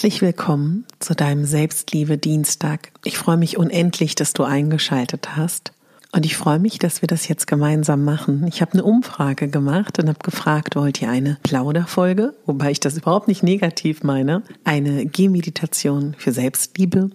Herzlich 0.00 0.22
willkommen 0.22 0.86
zu 0.98 1.14
deinem 1.14 1.44
Selbstliebe 1.44 2.16
Dienstag. 2.16 2.90
Ich 3.04 3.18
freue 3.18 3.36
mich 3.36 3.58
unendlich, 3.58 4.14
dass 4.14 4.32
du 4.32 4.44
eingeschaltet 4.44 5.36
hast. 5.36 5.72
Und 6.10 6.24
ich 6.24 6.38
freue 6.38 6.58
mich, 6.58 6.78
dass 6.78 7.02
wir 7.02 7.06
das 7.06 7.28
jetzt 7.28 7.46
gemeinsam 7.46 8.02
machen. 8.02 8.46
Ich 8.48 8.62
habe 8.62 8.72
eine 8.72 8.84
Umfrage 8.84 9.48
gemacht 9.48 9.98
und 9.98 10.08
habe 10.08 10.20
gefragt, 10.22 10.74
wollt 10.74 11.02
ihr 11.02 11.10
eine 11.10 11.36
Plauderfolge, 11.42 12.32
wobei 12.46 12.70
ich 12.70 12.80
das 12.80 12.96
überhaupt 12.96 13.28
nicht 13.28 13.42
negativ 13.42 14.02
meine, 14.02 14.42
eine 14.64 15.04
Gehmeditation 15.04 16.14
für 16.16 16.32
Selbstliebe, 16.32 17.10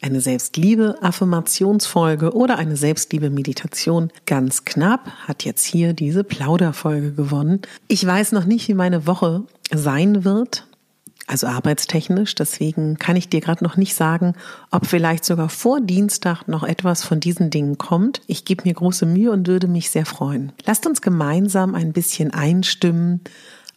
eine 0.00 0.22
Selbstliebe-Affirmationsfolge 0.22 2.34
oder 2.34 2.56
eine 2.56 2.78
Selbstliebe-Meditation. 2.78 4.10
Ganz 4.24 4.64
knapp 4.64 5.10
hat 5.28 5.44
jetzt 5.44 5.66
hier 5.66 5.92
diese 5.92 6.24
Plauderfolge 6.24 7.12
gewonnen. 7.12 7.60
Ich 7.88 8.06
weiß 8.06 8.32
noch 8.32 8.46
nicht, 8.46 8.68
wie 8.68 8.74
meine 8.74 9.06
Woche 9.06 9.42
sein 9.70 10.24
wird 10.24 10.64
also 11.26 11.46
arbeitstechnisch. 11.46 12.34
Deswegen 12.34 12.98
kann 12.98 13.16
ich 13.16 13.28
dir 13.28 13.40
gerade 13.40 13.64
noch 13.64 13.76
nicht 13.76 13.94
sagen, 13.94 14.34
ob 14.70 14.86
vielleicht 14.86 15.24
sogar 15.24 15.48
vor 15.48 15.80
Dienstag 15.80 16.48
noch 16.48 16.62
etwas 16.62 17.04
von 17.04 17.20
diesen 17.20 17.50
Dingen 17.50 17.78
kommt. 17.78 18.20
Ich 18.26 18.44
gebe 18.44 18.64
mir 18.64 18.74
große 18.74 19.06
Mühe 19.06 19.30
und 19.30 19.46
würde 19.46 19.68
mich 19.68 19.90
sehr 19.90 20.06
freuen. 20.06 20.52
Lasst 20.64 20.86
uns 20.86 21.00
gemeinsam 21.00 21.74
ein 21.74 21.92
bisschen 21.92 22.32
einstimmen 22.32 23.20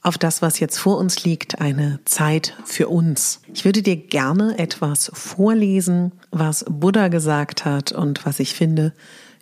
auf 0.01 0.17
das, 0.19 0.43
was 0.43 0.59
jetzt 0.59 0.77
vor 0.77 0.97
uns 0.97 1.23
liegt, 1.23 1.59
eine 1.59 1.99
Zeit 2.05 2.53
für 2.63 2.89
uns. 2.89 3.41
Ich 3.53 3.65
würde 3.65 3.81
dir 3.81 3.95
gerne 3.95 4.59
etwas 4.59 5.09
vorlesen, 5.13 6.11
was 6.29 6.63
Buddha 6.69 7.07
gesagt 7.07 7.65
hat 7.65 7.91
und 7.91 8.25
was 8.25 8.39
ich 8.39 8.53
finde 8.53 8.93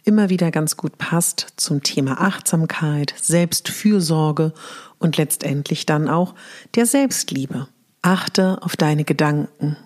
immer 0.05 0.29
wieder 0.29 0.51
ganz 0.51 0.77
gut 0.77 0.97
passt 0.97 1.53
zum 1.57 1.81
Thema 1.83 2.19
Achtsamkeit, 2.19 3.13
Selbstfürsorge 3.19 4.53
und 4.99 5.17
letztendlich 5.17 5.85
dann 5.85 6.09
auch 6.09 6.33
der 6.75 6.85
Selbstliebe. 6.85 7.67
Achte 8.05 8.57
auf 8.61 8.75
deine 8.75 9.05
Gedanken, 9.05 9.77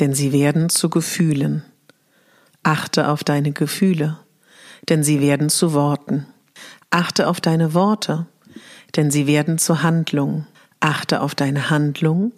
denn 0.00 0.12
sie 0.12 0.32
werden 0.32 0.70
zu 0.70 0.90
Gefühlen. 0.90 1.62
Achte 2.64 3.06
auf 3.06 3.22
deine 3.22 3.52
Gefühle, 3.52 4.18
denn 4.88 5.04
sie 5.04 5.20
werden 5.20 5.50
zu 5.50 5.72
Worten. 5.72 6.26
Achte 6.90 7.28
auf 7.28 7.40
deine 7.40 7.72
Worte, 7.72 8.26
denn 8.96 9.12
sie 9.12 9.28
werden 9.28 9.56
zu 9.58 9.84
Handlungen. 9.84 10.48
Achte 10.80 11.20
auf 11.20 11.36
deine 11.36 11.70
Handlungen, 11.70 12.32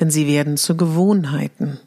denn 0.00 0.10
sie 0.10 0.26
werden 0.26 0.56
zu 0.56 0.76
Gewohnheiten. 0.76 1.78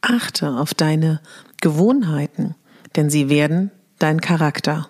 Achte 0.00 0.56
auf 0.56 0.74
deine 0.74 1.20
Gewohnheiten, 1.60 2.56
denn 2.96 3.08
sie 3.08 3.28
werden 3.28 3.70
dein 4.00 4.20
Charakter. 4.20 4.88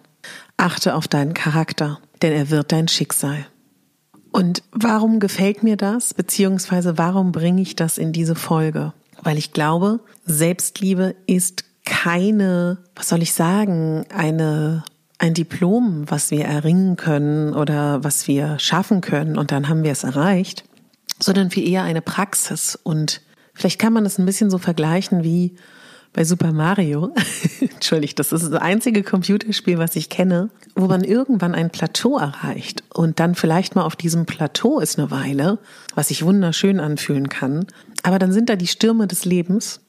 Achte 0.57 0.95
auf 0.95 1.07
deinen 1.07 1.35
Charakter, 1.35 2.01
denn 2.23 2.33
er 2.33 2.49
wird 2.49 2.73
dein 2.73 2.89
Schicksal. 2.89 3.47
Und 4.33 4.63
warum 4.73 5.21
gefällt 5.21 5.63
mir 5.63 5.77
das, 5.77 6.15
beziehungsweise 6.15 6.99
warum 6.99 7.33
bringe 7.33 7.63
ich 7.63 7.77
das 7.77 7.99
in 7.99 8.13
diese 8.13 8.35
Folge? 8.35 8.93
Weil 9.23 9.39
ich 9.39 9.53
glaube, 9.53 10.01
Selbstliebe 10.25 11.15
ist 11.27 11.65
keine, 11.85 12.79
was 12.95 13.09
soll 13.09 13.23
ich 13.23 13.35
sagen, 13.35 14.07
eine 14.15 14.85
ein 15.23 15.35
Diplom, 15.35 16.11
was 16.11 16.33
wir 16.33 16.45
erringen 16.45 16.97
können 16.97 17.55
oder 17.55 18.03
was 18.03 18.27
wir 18.27 18.59
schaffen 18.59 19.01
können 19.01 19.39
und 19.39 19.53
dann 19.53 19.69
haben 19.69 19.85
wir 19.85 19.93
es 19.93 20.03
erreicht, 20.03 20.65
sondern 21.21 21.51
viel 21.51 21.69
eher 21.69 21.85
eine 21.85 22.03
Praxis. 22.03 22.77
Und 22.83 23.23
vielleicht 23.55 23.79
kann 23.79 23.93
man 23.93 24.03
das 24.03 24.19
ein 24.19 24.27
bisschen 24.27 24.51
so 24.51 24.59
vergleichen 24.59 25.23
wie 25.23 25.55
bei 26.13 26.25
Super 26.25 26.53
Mario, 26.53 27.15
entschuldigt, 27.61 28.19
das 28.19 28.33
ist 28.33 28.51
das 28.51 28.61
einzige 28.61 29.03
Computerspiel, 29.03 29.79
was 29.79 29.97
ich 29.97 30.09
kenne, 30.09 30.51
wo 30.75 30.87
man 30.87 31.05
irgendwann 31.05 31.55
ein 31.55 31.71
Plateau 31.71 32.19
erreicht 32.19 32.83
und 32.93 33.19
dann 33.19 33.35
vielleicht 33.35 33.75
mal 33.75 33.85
auf 33.85 33.97
diesem 33.97 34.27
Plateau 34.27 34.81
ist 34.81 34.99
eine 34.99 35.11
Weile, 35.11 35.59
was 35.95 36.09
sich 36.09 36.25
wunderschön 36.25 36.81
anfühlen 36.81 37.29
kann, 37.29 37.67
aber 38.03 38.19
dann 38.19 38.33
sind 38.33 38.49
da 38.49 38.57
die 38.57 38.67
Stürme 38.67 39.07
des 39.07 39.25
Lebens 39.25 39.81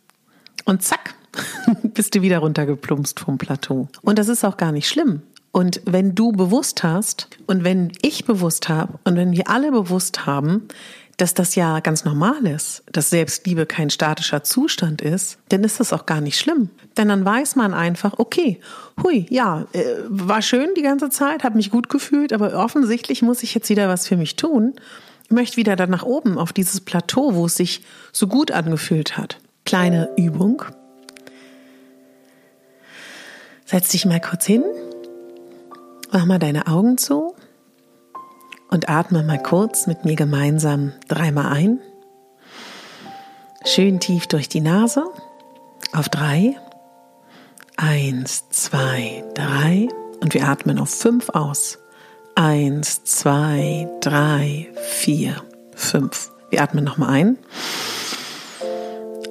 und 0.66 0.82
zack, 0.82 1.16
bist 1.84 2.16
du 2.16 2.22
wieder 2.22 2.40
runtergeplumpst 2.40 3.20
vom 3.20 3.38
Plateau. 3.38 3.90
Und 4.02 4.20
das 4.20 4.30
ist 4.30 4.46
auch 4.46 4.58
gar 4.58 4.72
nicht 4.72 4.88
schlimm. 4.88 5.24
Und 5.52 5.82
wenn 5.86 6.16
du 6.16 6.32
bewusst 6.32 6.84
hast 6.84 7.28
und 7.46 7.64
wenn 7.64 7.92
ich 8.02 8.26
bewusst 8.26 8.70
habe 8.70 8.98
und 9.04 9.16
wenn 9.16 9.34
wir 9.34 9.50
alle 9.50 9.72
bewusst 9.72 10.26
haben, 10.26 10.68
dass 11.18 11.34
das 11.34 11.56
ja 11.56 11.80
ganz 11.80 12.06
normal 12.06 12.46
ist, 12.48 12.84
dass 12.92 13.10
Selbstliebe 13.10 13.66
kein 13.66 13.90
statischer 13.90 14.44
Zustand 14.44 15.02
ist, 15.02 15.38
dann 15.50 15.64
ist 15.64 15.80
das 15.80 15.94
auch 15.94 16.06
gar 16.06 16.22
nicht 16.22 16.40
schlimm. 16.40 16.70
Denn 16.98 17.08
dann 17.08 17.24
weiß 17.24 17.56
man 17.56 17.74
einfach, 17.74 18.14
okay, 18.18 18.60
hui, 19.02 19.26
ja, 19.30 19.66
äh, 19.74 19.84
war 20.08 20.42
schön 20.42 20.70
die 20.76 20.82
ganze 20.82 21.10
Zeit, 21.10 21.44
habe 21.44 21.58
mich 21.58 21.70
gut 21.70 21.90
gefühlt, 21.90 22.34
aber 22.34 22.54
offensichtlich 22.54 23.22
muss 23.22 23.44
ich 23.44 23.54
jetzt 23.54 23.70
wieder 23.70 23.88
was 23.90 24.08
für 24.08 24.18
mich 24.18 24.36
tun. 24.36 24.74
Ich 25.26 25.32
möchte 25.32 25.58
wieder 25.58 25.76
dann 25.76 25.90
nach 25.90 26.04
oben 26.04 26.38
auf 26.38 26.52
dieses 26.52 26.82
Plateau, 26.82 27.36
wo 27.36 27.46
es 27.46 27.56
sich 27.56 27.84
so 28.12 28.28
gut 28.28 28.52
angefühlt 28.52 29.18
hat. 29.18 29.40
Kleine 29.66 30.10
Übung. 30.18 30.64
Setz 33.66 33.90
dich 33.90 34.06
mal 34.06 34.20
kurz 34.20 34.46
hin. 34.46 34.64
Mach 36.12 36.26
mal 36.26 36.40
deine 36.40 36.68
Augen 36.68 36.98
zu 36.98 37.34
und 38.74 38.90
atme 38.90 39.22
mal 39.22 39.42
kurz 39.42 39.86
mit 39.86 40.04
mir 40.04 40.16
gemeinsam 40.16 40.94
dreimal 41.08 41.54
ein. 41.54 41.80
Schön 43.64 44.00
tief 44.00 44.26
durch 44.26 44.50
die 44.50 44.62
Nase. 44.62 45.06
Auf 45.94 46.10
drei. 46.10 46.58
Eins, 47.78 48.50
zwei, 48.50 49.24
drei. 49.36 49.88
Und 50.22 50.34
wir 50.34 50.48
atmen 50.48 50.80
auf 50.80 50.90
fünf 50.90 51.30
aus. 51.30 51.78
Eins, 52.34 53.04
zwei, 53.04 53.88
drei, 54.02 54.70
vier, 54.90 55.36
fünf. 55.76 56.32
Wir 56.50 56.64
atmen 56.64 56.84
nochmal 56.84 57.10
ein. 57.10 57.38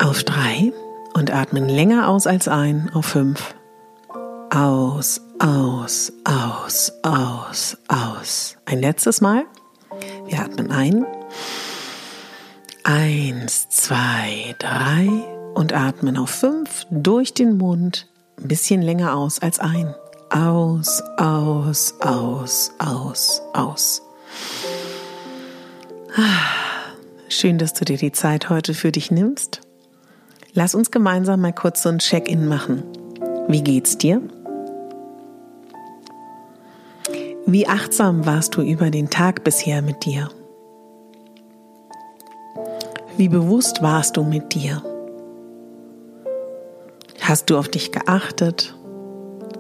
Auf 0.01 0.23
drei 0.23 0.73
und 1.15 1.35
atmen 1.35 1.69
länger 1.69 2.09
aus 2.09 2.29
als 2.29 2.47
ein 2.47 2.91
auf 2.95 3.07
fünf. 3.07 3.57
Aus, 4.51 5.21
aus, 5.43 6.13
aus, 6.23 6.93
aus, 7.03 7.77
aus. 7.89 8.57
Ein 8.65 8.81
letztes 8.81 9.21
Mal. 9.21 9.45
Wir 10.27 10.39
atmen 10.39 10.71
ein. 10.71 11.05
Eins, 12.85 13.69
zwei, 13.69 14.55
drei 14.61 15.09
und 15.55 15.73
atmen 15.73 16.17
auf 16.17 16.31
fünf 16.31 16.87
durch 16.91 17.35
den 17.35 17.59
Mund 17.59 18.09
ein 18.41 18.49
bisschen 18.49 18.83
länger 18.83 19.17
aus 19.17 19.41
als 19.41 19.59
ein. 19.59 19.95
Aus, 20.31 21.03
aus, 21.17 21.95
aus, 22.01 22.71
aus, 22.79 23.43
aus. 23.53 24.03
Schön, 27.29 27.59
dass 27.59 27.75
du 27.75 27.85
dir 27.85 27.97
die 27.97 28.13
Zeit 28.13 28.49
heute 28.49 28.75
für 28.75 28.93
dich 28.93 29.11
nimmst. 29.11 29.61
Lass 30.53 30.77
uns 30.77 30.93
gemeinsam 30.93 31.41
mal 31.41 31.53
kurz 31.53 31.83
so 31.83 31.89
ein 31.89 31.99
Check-in 31.99 32.47
machen. 32.47 32.85
Wie 33.49 33.63
geht's 33.63 33.99
dir? 33.99 34.23
Wie 37.45 37.67
achtsam 37.67 38.25
warst 38.25 38.57
du 38.57 38.63
über 38.63 38.91
den 38.91 39.11
Tag 39.11 39.43
bisher 39.43 39.83
mit 39.83 40.05
dir? 40.05 40.29
Wie 43.17 43.29
bewusst 43.29 43.83
warst 43.83 44.17
du 44.17 44.23
mit 44.23 44.55
dir? 44.55 44.83
Hast 47.21 47.51
du 47.51 47.59
auf 47.59 47.69
dich 47.69 47.91
geachtet? 47.91 48.77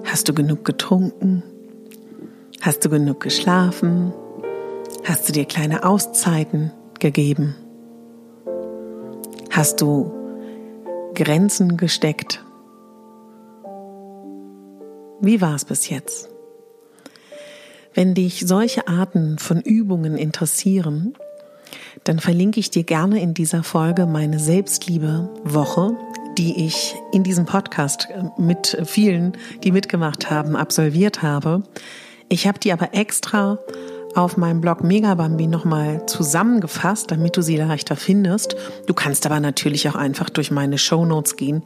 Hast 0.04 0.28
du 0.28 0.32
genug 0.32 0.64
getrunken? 0.64 1.42
Hast 2.60 2.84
du 2.84 2.88
genug 2.88 3.18
geschlafen? 3.18 4.12
Hast 5.04 5.28
du 5.28 5.32
dir 5.32 5.44
kleine 5.44 5.84
Auszeiten 5.84 6.70
gegeben? 7.00 7.56
Hast 9.50 9.82
du 9.82 10.12
Grenzen 11.14 11.76
gesteckt? 11.76 12.44
Wie 15.20 15.40
war 15.40 15.56
es 15.56 15.64
bis 15.64 15.88
jetzt? 15.88 16.31
Wenn 17.94 18.14
dich 18.14 18.44
solche 18.46 18.88
Arten 18.88 19.38
von 19.38 19.60
Übungen 19.60 20.16
interessieren, 20.16 21.14
dann 22.04 22.18
verlinke 22.20 22.58
ich 22.58 22.70
dir 22.70 22.84
gerne 22.84 23.20
in 23.20 23.34
dieser 23.34 23.62
Folge 23.62 24.06
meine 24.06 24.38
Selbstliebe-Woche, 24.38 25.96
die 26.38 26.64
ich 26.64 26.94
in 27.12 27.22
diesem 27.22 27.44
Podcast 27.44 28.08
mit 28.38 28.78
vielen, 28.84 29.36
die 29.62 29.72
mitgemacht 29.72 30.30
haben, 30.30 30.56
absolviert 30.56 31.22
habe. 31.22 31.62
Ich 32.28 32.46
habe 32.46 32.58
die 32.58 32.72
aber 32.72 32.94
extra 32.94 33.58
auf 34.14 34.36
meinem 34.36 34.60
Blog 34.60 34.82
Megabambi 34.82 35.46
nochmal 35.46 36.04
zusammengefasst, 36.06 37.10
damit 37.10 37.36
du 37.36 37.42
sie 37.42 37.56
leichter 37.56 37.96
findest. 37.96 38.56
Du 38.86 38.94
kannst 38.94 39.26
aber 39.26 39.40
natürlich 39.40 39.88
auch 39.88 39.94
einfach 39.94 40.30
durch 40.30 40.50
meine 40.50 40.78
Show 40.78 41.04
Notes 41.04 41.36
gehen 41.36 41.62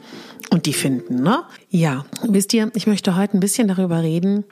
und 0.50 0.66
die 0.66 0.72
finden, 0.72 1.22
ne? 1.22 1.42
Ja, 1.70 2.04
wisst 2.22 2.52
ihr, 2.54 2.70
ich 2.74 2.86
möchte 2.86 3.16
heute 3.16 3.36
ein 3.36 3.40
bisschen 3.40 3.68
darüber 3.68 4.02
reden, 4.02 4.44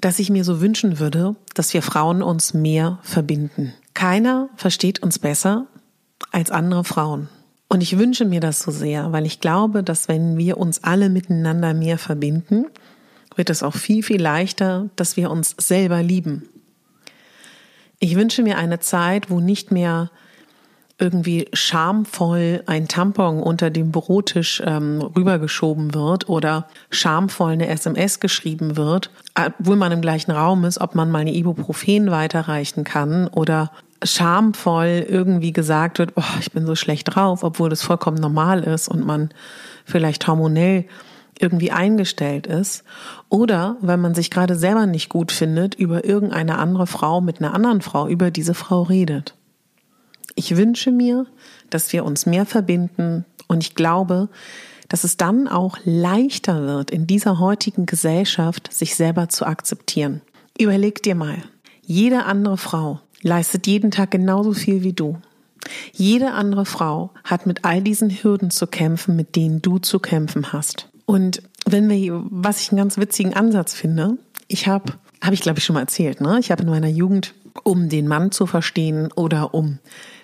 dass 0.00 0.18
ich 0.18 0.30
mir 0.30 0.44
so 0.44 0.60
wünschen 0.60 0.98
würde, 0.98 1.36
dass 1.54 1.72
wir 1.74 1.82
Frauen 1.82 2.22
uns 2.22 2.54
mehr 2.54 2.98
verbinden. 3.02 3.72
Keiner 3.94 4.48
versteht 4.56 5.02
uns 5.02 5.18
besser 5.18 5.66
als 6.32 6.50
andere 6.50 6.84
Frauen. 6.84 7.28
Und 7.68 7.82
ich 7.82 7.98
wünsche 7.98 8.24
mir 8.24 8.40
das 8.40 8.60
so 8.60 8.70
sehr, 8.70 9.12
weil 9.12 9.26
ich 9.26 9.40
glaube, 9.40 9.82
dass 9.82 10.08
wenn 10.08 10.36
wir 10.36 10.58
uns 10.58 10.84
alle 10.84 11.08
miteinander 11.08 11.74
mehr 11.74 11.98
verbinden, 11.98 12.66
wird 13.34 13.50
es 13.50 13.62
auch 13.62 13.74
viel, 13.74 14.02
viel 14.02 14.20
leichter, 14.20 14.88
dass 14.96 15.16
wir 15.16 15.30
uns 15.30 15.54
selber 15.58 16.02
lieben. 16.02 16.48
Ich 17.98 18.14
wünsche 18.14 18.42
mir 18.42 18.58
eine 18.58 18.78
Zeit, 18.78 19.30
wo 19.30 19.40
nicht 19.40 19.72
mehr 19.72 20.10
irgendwie 20.98 21.46
schamvoll 21.52 22.62
ein 22.66 22.88
Tampon 22.88 23.42
unter 23.42 23.68
dem 23.70 23.92
Bürotisch 23.92 24.62
ähm, 24.64 25.02
rübergeschoben 25.02 25.92
wird 25.94 26.28
oder 26.28 26.68
schamvoll 26.90 27.52
eine 27.52 27.68
SMS 27.68 28.18
geschrieben 28.18 28.76
wird, 28.76 29.10
obwohl 29.34 29.76
man 29.76 29.92
im 29.92 30.00
gleichen 30.00 30.30
Raum 30.30 30.64
ist, 30.64 30.80
ob 30.80 30.94
man 30.94 31.10
mal 31.10 31.18
eine 31.20 31.34
Ibuprofen 31.34 32.10
weiterreichen 32.10 32.84
kann 32.84 33.28
oder 33.28 33.72
schamvoll 34.02 35.04
irgendwie 35.06 35.52
gesagt 35.52 35.98
wird, 35.98 36.12
oh, 36.16 36.22
ich 36.40 36.52
bin 36.52 36.64
so 36.64 36.74
schlecht 36.74 37.14
drauf, 37.14 37.42
obwohl 37.42 37.68
das 37.68 37.82
vollkommen 37.82 38.18
normal 38.18 38.62
ist 38.62 38.88
und 38.88 39.04
man 39.04 39.30
vielleicht 39.84 40.26
hormonell 40.26 40.86
irgendwie 41.38 41.72
eingestellt 41.72 42.46
ist 42.46 42.84
oder 43.28 43.76
weil 43.82 43.98
man 43.98 44.14
sich 44.14 44.30
gerade 44.30 44.56
selber 44.56 44.86
nicht 44.86 45.10
gut 45.10 45.30
findet, 45.30 45.74
über 45.74 46.06
irgendeine 46.06 46.56
andere 46.56 46.86
Frau 46.86 47.20
mit 47.20 47.40
einer 47.40 47.52
anderen 47.52 47.82
Frau 47.82 48.08
über 48.08 48.30
diese 48.30 48.54
Frau 48.54 48.82
redet. 48.82 49.34
Ich 50.34 50.56
wünsche 50.56 50.90
mir, 50.90 51.26
dass 51.70 51.92
wir 51.92 52.04
uns 52.04 52.26
mehr 52.26 52.46
verbinden 52.46 53.24
und 53.48 53.62
ich 53.62 53.74
glaube, 53.74 54.28
dass 54.88 55.04
es 55.04 55.16
dann 55.16 55.48
auch 55.48 55.78
leichter 55.84 56.62
wird, 56.62 56.90
in 56.90 57.06
dieser 57.06 57.38
heutigen 57.38 57.86
Gesellschaft 57.86 58.72
sich 58.72 58.94
selber 58.94 59.28
zu 59.28 59.46
akzeptieren. 59.46 60.20
Überleg 60.58 61.02
dir 61.02 61.14
mal, 61.14 61.36
jede 61.82 62.24
andere 62.24 62.56
Frau 62.56 63.00
leistet 63.22 63.66
jeden 63.66 63.90
Tag 63.90 64.10
genauso 64.10 64.52
viel 64.52 64.82
wie 64.82 64.92
du. 64.92 65.18
Jede 65.92 66.32
andere 66.32 66.64
Frau 66.64 67.10
hat 67.24 67.46
mit 67.46 67.64
all 67.64 67.82
diesen 67.82 68.10
Hürden 68.10 68.50
zu 68.50 68.66
kämpfen, 68.66 69.16
mit 69.16 69.34
denen 69.34 69.62
du 69.62 69.78
zu 69.78 69.98
kämpfen 69.98 70.52
hast. 70.52 70.88
Und 71.06 71.42
wenn 71.66 71.88
wir, 71.88 72.22
was 72.30 72.60
ich 72.60 72.70
einen 72.70 72.78
ganz 72.78 72.98
witzigen 72.98 73.34
Ansatz 73.34 73.74
finde, 73.74 74.18
ich 74.48 74.68
habe, 74.68 74.94
habe 75.20 75.34
ich 75.34 75.40
glaube 75.40 75.58
ich 75.58 75.64
schon 75.64 75.74
mal 75.74 75.80
erzählt, 75.80 76.20
ne? 76.20 76.38
Ich 76.38 76.50
habe 76.50 76.62
in 76.62 76.68
meiner 76.68 76.88
Jugend, 76.88 77.34
um 77.64 77.88
den 77.88 78.06
Mann 78.06 78.30
zu 78.30 78.46
verstehen 78.46 79.10
oder 79.12 79.54
um 79.54 79.78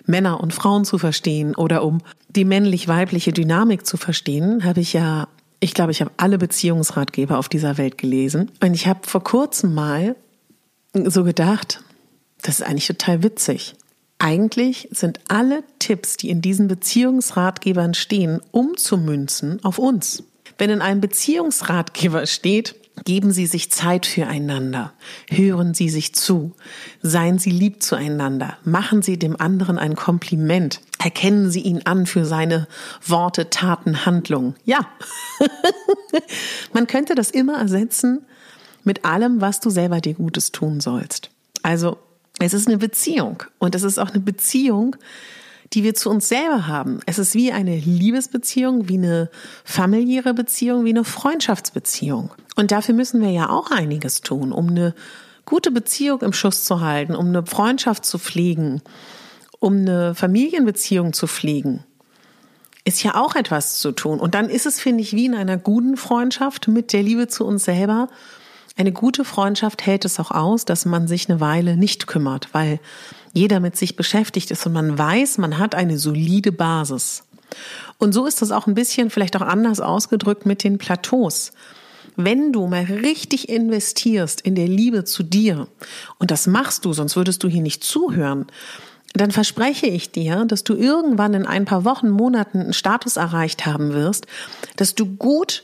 Männer 0.05 0.41
und 0.41 0.53
Frauen 0.53 0.85
zu 0.85 0.97
verstehen 0.97 1.55
oder 1.55 1.83
um 1.83 1.99
die 2.29 2.45
männlich-weibliche 2.45 3.31
Dynamik 3.31 3.85
zu 3.85 3.97
verstehen, 3.97 4.63
habe 4.63 4.81
ich 4.81 4.93
ja, 4.93 5.27
ich 5.59 5.73
glaube, 5.73 5.91
ich 5.91 6.01
habe 6.01 6.11
alle 6.17 6.37
Beziehungsratgeber 6.37 7.37
auf 7.37 7.49
dieser 7.49 7.77
Welt 7.77 7.97
gelesen. 7.97 8.51
Und 8.61 8.73
ich 8.73 8.87
habe 8.87 8.99
vor 9.03 9.23
kurzem 9.23 9.73
mal 9.73 10.15
so 10.93 11.23
gedacht, 11.23 11.81
das 12.41 12.59
ist 12.59 12.65
eigentlich 12.65 12.87
total 12.87 13.23
witzig. 13.23 13.75
Eigentlich 14.19 14.87
sind 14.91 15.19
alle 15.27 15.63
Tipps, 15.79 16.17
die 16.17 16.29
in 16.29 16.41
diesen 16.41 16.67
Beziehungsratgebern 16.67 17.93
stehen, 17.93 18.39
umzumünzen 18.51 19.63
auf 19.63 19.79
uns. 19.79 20.23
Wenn 20.57 20.69
in 20.69 20.81
einem 20.81 21.01
Beziehungsratgeber 21.01 22.25
steht, 22.25 22.75
geben 23.05 23.31
Sie 23.31 23.47
sich 23.47 23.71
Zeit 23.71 24.05
füreinander, 24.05 24.93
hören 25.29 25.73
Sie 25.73 25.89
sich 25.89 26.13
zu, 26.15 26.53
seien 27.01 27.39
Sie 27.39 27.51
lieb 27.51 27.83
zueinander, 27.83 28.57
machen 28.63 29.01
Sie 29.01 29.17
dem 29.17 29.39
anderen 29.39 29.77
ein 29.77 29.95
Kompliment, 29.95 30.81
erkennen 30.99 31.51
Sie 31.51 31.61
ihn 31.61 31.81
an 31.85 32.05
für 32.05 32.25
seine 32.25 32.67
Worte, 33.05 33.49
Taten, 33.49 34.05
Handlungen. 34.05 34.55
Ja, 34.63 34.87
man 36.73 36.87
könnte 36.87 37.15
das 37.15 37.31
immer 37.31 37.57
ersetzen 37.57 38.25
mit 38.83 39.05
allem, 39.05 39.41
was 39.41 39.59
du 39.59 39.69
selber 39.69 40.01
dir 40.01 40.13
Gutes 40.13 40.51
tun 40.51 40.79
sollst. 40.79 41.29
Also 41.61 41.97
es 42.39 42.53
ist 42.53 42.67
eine 42.67 42.77
Beziehung. 42.77 43.43
Und 43.59 43.75
es 43.75 43.83
ist 43.83 43.99
auch 43.99 44.09
eine 44.09 44.19
Beziehung, 44.19 44.95
die 45.71 45.83
wir 45.83 45.95
zu 45.95 46.09
uns 46.09 46.27
selber 46.27 46.67
haben. 46.67 46.99
Es 47.05 47.19
ist 47.19 47.35
wie 47.35 47.51
eine 47.51 47.77
Liebesbeziehung, 47.77 48.89
wie 48.89 48.97
eine 48.97 49.29
familiäre 49.63 50.33
Beziehung, 50.33 50.85
wie 50.85 50.89
eine 50.89 51.03
Freundschaftsbeziehung. 51.03 52.31
Und 52.55 52.71
dafür 52.71 52.93
müssen 52.93 53.21
wir 53.21 53.31
ja 53.31 53.49
auch 53.49 53.71
einiges 53.71 54.21
tun, 54.21 54.51
um 54.51 54.69
eine 54.69 54.93
gute 55.45 55.71
Beziehung 55.71 56.21
im 56.21 56.33
Schuss 56.33 56.65
zu 56.65 56.81
halten, 56.81 57.15
um 57.15 57.27
eine 57.27 57.45
Freundschaft 57.45 58.05
zu 58.05 58.19
pflegen, 58.19 58.81
um 59.59 59.77
eine 59.79 60.15
Familienbeziehung 60.15 61.13
zu 61.13 61.27
pflegen. 61.27 61.83
Ist 62.85 63.01
ja 63.03 63.15
auch 63.15 63.35
etwas 63.35 63.79
zu 63.79 63.93
tun. 63.93 64.19
Und 64.19 64.35
dann 64.35 64.49
ist 64.49 64.65
es, 64.65 64.79
finde 64.79 65.03
ich, 65.03 65.13
wie 65.13 65.25
in 65.25 65.35
einer 65.35 65.57
guten 65.57 65.95
Freundschaft 65.95 66.67
mit 66.67 66.91
der 66.91 67.01
Liebe 67.01 67.27
zu 67.29 67.45
uns 67.45 67.63
selber. 67.63 68.09
Eine 68.75 68.91
gute 68.91 69.23
Freundschaft 69.23 69.85
hält 69.85 70.03
es 70.03 70.19
auch 70.19 70.31
aus, 70.31 70.65
dass 70.65 70.85
man 70.85 71.07
sich 71.07 71.29
eine 71.29 71.39
Weile 71.39 71.77
nicht 71.77 72.07
kümmert, 72.07 72.49
weil 72.51 72.79
jeder 73.33 73.59
mit 73.59 73.75
sich 73.75 73.95
beschäftigt 73.95 74.51
ist 74.51 74.65
und 74.65 74.73
man 74.73 74.97
weiß, 74.97 75.39
man 75.39 75.57
hat 75.57 75.75
eine 75.75 75.97
solide 75.97 76.51
Basis. 76.51 77.23
Und 77.97 78.13
so 78.13 78.25
ist 78.25 78.41
das 78.41 78.51
auch 78.51 78.67
ein 78.67 78.75
bisschen 78.75 79.09
vielleicht 79.09 79.35
auch 79.35 79.41
anders 79.41 79.79
ausgedrückt 79.79 80.45
mit 80.45 80.63
den 80.63 80.77
Plateaus. 80.77 81.51
Wenn 82.15 82.53
du 82.53 82.67
mal 82.67 82.83
richtig 82.83 83.49
investierst 83.49 84.41
in 84.41 84.55
der 84.55 84.67
Liebe 84.67 85.03
zu 85.03 85.23
dir, 85.23 85.67
und 86.19 86.29
das 86.29 86.45
machst 86.45 86.85
du, 86.85 86.93
sonst 86.93 87.15
würdest 87.15 87.43
du 87.43 87.47
hier 87.47 87.61
nicht 87.61 87.83
zuhören, 87.83 88.45
dann 89.13 89.31
verspreche 89.31 89.87
ich 89.87 90.11
dir, 90.11 90.45
dass 90.45 90.63
du 90.63 90.75
irgendwann 90.75 91.33
in 91.33 91.45
ein 91.45 91.65
paar 91.65 91.85
Wochen, 91.85 92.09
Monaten 92.09 92.59
einen 92.59 92.73
Status 92.73 93.17
erreicht 93.17 93.65
haben 93.65 93.93
wirst, 93.93 94.25
dass 94.75 94.95
du 94.95 95.05
gut, 95.05 95.63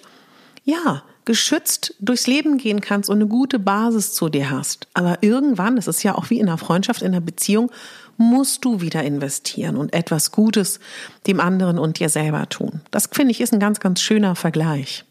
ja, 0.63 1.03
geschützt 1.29 1.93
durchs 1.99 2.25
Leben 2.25 2.57
gehen 2.57 2.81
kannst 2.81 3.07
und 3.07 3.17
eine 3.17 3.27
gute 3.27 3.59
Basis 3.59 4.15
zu 4.15 4.29
dir 4.29 4.49
hast. 4.49 4.87
Aber 4.95 5.21
irgendwann, 5.21 5.75
das 5.75 5.87
ist 5.87 6.01
ja 6.01 6.15
auch 6.15 6.31
wie 6.31 6.39
in 6.39 6.47
einer 6.47 6.57
Freundschaft, 6.57 7.03
in 7.03 7.09
einer 7.09 7.21
Beziehung, 7.21 7.69
musst 8.17 8.65
du 8.65 8.81
wieder 8.81 9.03
investieren 9.03 9.77
und 9.77 9.93
etwas 9.93 10.31
Gutes 10.31 10.79
dem 11.27 11.39
anderen 11.39 11.77
und 11.77 11.99
dir 11.99 12.09
selber 12.09 12.49
tun. 12.49 12.81
Das 12.89 13.09
finde 13.11 13.29
ich 13.29 13.41
ist 13.41 13.53
ein 13.53 13.59
ganz, 13.59 13.79
ganz 13.79 14.01
schöner 14.01 14.35
Vergleich. 14.35 15.05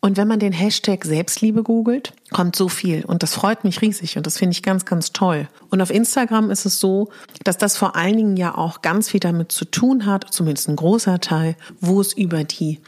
Und 0.00 0.16
wenn 0.16 0.28
man 0.28 0.38
den 0.38 0.54
Hashtag 0.54 1.04
Selbstliebe 1.04 1.62
googelt, 1.62 2.14
kommt 2.32 2.56
so 2.56 2.70
viel. 2.70 3.04
Und 3.04 3.22
das 3.22 3.34
freut 3.34 3.64
mich 3.64 3.82
riesig 3.82 4.16
und 4.16 4.26
das 4.26 4.38
finde 4.38 4.52
ich 4.52 4.62
ganz, 4.62 4.86
ganz 4.86 5.12
toll. 5.12 5.46
Und 5.68 5.82
auf 5.82 5.90
Instagram 5.90 6.50
ist 6.50 6.64
es 6.64 6.80
so, 6.80 7.10
dass 7.44 7.58
das 7.58 7.76
vor 7.76 7.96
allen 7.96 8.16
Dingen 8.16 8.36
ja 8.38 8.56
auch 8.56 8.80
ganz 8.80 9.10
viel 9.10 9.20
damit 9.20 9.52
zu 9.52 9.66
tun 9.66 10.06
hat, 10.06 10.32
zumindest 10.32 10.70
ein 10.70 10.76
großer 10.76 11.20
Teil, 11.20 11.54
wo 11.82 12.00
es 12.00 12.14
über 12.14 12.44
die 12.44 12.80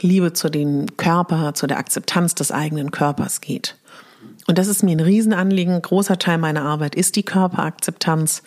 Liebe 0.00 0.32
zu 0.32 0.50
dem 0.50 0.96
Körper, 0.96 1.54
zu 1.54 1.66
der 1.66 1.78
Akzeptanz 1.78 2.34
des 2.34 2.50
eigenen 2.50 2.90
Körpers 2.90 3.40
geht. 3.40 3.76
Und 4.46 4.58
das 4.58 4.68
ist 4.68 4.82
mir 4.82 4.92
ein 4.92 5.00
Riesenanliegen. 5.00 5.74
Ein 5.74 5.82
großer 5.82 6.18
Teil 6.18 6.38
meiner 6.38 6.62
Arbeit 6.62 6.94
ist 6.94 7.16
die 7.16 7.22
Körperakzeptanz. 7.22 8.42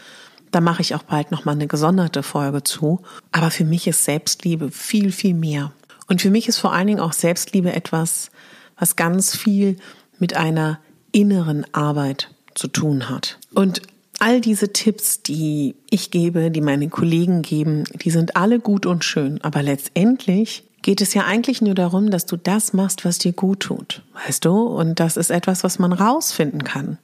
Da 0.52 0.62
mache 0.62 0.82
ich 0.82 0.96
auch 0.96 1.04
bald 1.04 1.32
nochmal 1.32 1.56
eine 1.56 1.68
gesonderte 1.68 2.24
Folge 2.24 2.64
zu. 2.64 3.02
Aber 3.32 3.52
für 3.52 3.66
mich 3.66 3.88
ist 3.88 4.04
Selbstliebe 4.04 4.72
viel, 4.72 5.12
viel 5.12 5.34
mehr. 5.34 5.72
Und 6.08 6.22
für 6.22 6.30
mich 6.30 6.48
ist 6.48 6.58
vor 6.58 6.74
allen 6.74 6.88
Dingen 6.88 7.00
auch 7.00 7.14
Selbstliebe 7.14 7.74
etwas, 7.74 8.30
was 8.78 8.96
ganz 8.96 9.36
viel 9.36 9.78
mit 10.20 10.36
einer 10.36 10.80
inneren 11.12 11.66
Arbeit 11.74 12.30
zu 12.54 12.68
tun 12.68 13.10
hat. 13.10 13.40
Und 13.54 13.82
all 14.20 14.42
diese 14.42 14.72
Tipps, 14.72 15.22
die 15.22 15.76
ich 15.90 16.12
gebe, 16.12 16.52
die 16.52 16.62
meine 16.62 16.90
Kollegen 16.90 17.42
geben, 17.42 17.86
die 18.04 18.12
sind 18.12 18.36
alle 18.36 18.60
gut 18.60 18.86
und 18.86 19.04
schön. 19.04 19.42
Aber 19.42 19.62
letztendlich 19.62 20.64
geht 20.86 21.02
es 21.02 21.16
ja 21.16 21.26
eigentlich 21.26 21.64
nur 21.64 21.74
darum, 21.74 22.12
dass 22.12 22.28
du 22.28 22.38
das 22.38 22.72
machst, 22.72 23.06
was 23.06 23.18
dir 23.18 23.34
gut 23.34 23.62
tut, 23.62 24.04
weißt 24.24 24.46
du? 24.46 24.68
Und 24.68 25.00
das 25.00 25.18
ist 25.18 25.32
etwas, 25.32 25.64
was 25.64 25.80
man 25.80 25.92
rausfinden 25.92 26.64
kann. 26.64 27.00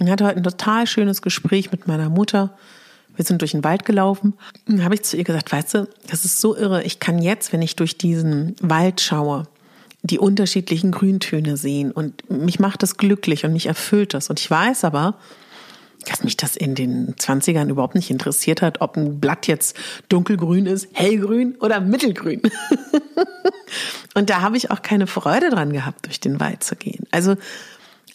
Ich 0.00 0.10
hatte 0.10 0.26
heute 0.26 0.38
ein 0.38 0.42
total 0.42 0.88
schönes 0.88 1.22
Gespräch 1.22 1.70
mit 1.70 1.86
meiner 1.86 2.08
Mutter. 2.08 2.58
Wir 3.14 3.24
sind 3.24 3.40
durch 3.40 3.52
den 3.52 3.62
Wald 3.62 3.84
gelaufen. 3.84 4.34
Dann 4.66 4.82
habe 4.82 4.96
ich 4.96 5.04
zu 5.04 5.16
ihr 5.16 5.22
gesagt, 5.22 5.52
weißt 5.52 5.74
du, 5.74 5.88
das 6.10 6.24
ist 6.24 6.40
so 6.40 6.56
irre. 6.56 6.82
Ich 6.82 6.98
kann 6.98 7.22
jetzt, 7.22 7.52
wenn 7.52 7.62
ich 7.62 7.76
durch 7.76 7.96
diesen 7.96 8.56
Wald 8.60 9.00
schaue, 9.00 9.44
die 10.02 10.18
unterschiedlichen 10.18 10.90
Grüntöne 10.90 11.56
sehen 11.56 11.92
und 11.92 12.28
mich 12.28 12.58
macht 12.58 12.82
das 12.82 12.96
glücklich 12.96 13.44
und 13.44 13.52
mich 13.52 13.66
erfüllt 13.66 14.14
das. 14.14 14.30
Und 14.30 14.40
ich 14.40 14.50
weiß 14.50 14.82
aber, 14.82 15.14
dass 16.04 16.24
mich 16.24 16.36
das 16.36 16.56
in 16.56 16.74
den 16.74 17.14
20ern 17.14 17.68
überhaupt 17.68 17.94
nicht 17.94 18.10
interessiert 18.10 18.62
hat, 18.62 18.80
ob 18.80 18.96
ein 18.96 19.20
Blatt 19.20 19.46
jetzt 19.46 19.76
dunkelgrün 20.08 20.66
ist, 20.66 20.88
hellgrün 20.92 21.56
oder 21.60 21.80
mittelgrün. 21.80 22.42
und 24.14 24.30
da 24.30 24.40
habe 24.40 24.56
ich 24.56 24.70
auch 24.70 24.82
keine 24.82 25.06
Freude 25.06 25.50
dran 25.50 25.72
gehabt, 25.72 26.06
durch 26.06 26.20
den 26.20 26.40
Wald 26.40 26.64
zu 26.64 26.76
gehen. 26.76 27.06
Also 27.10 27.36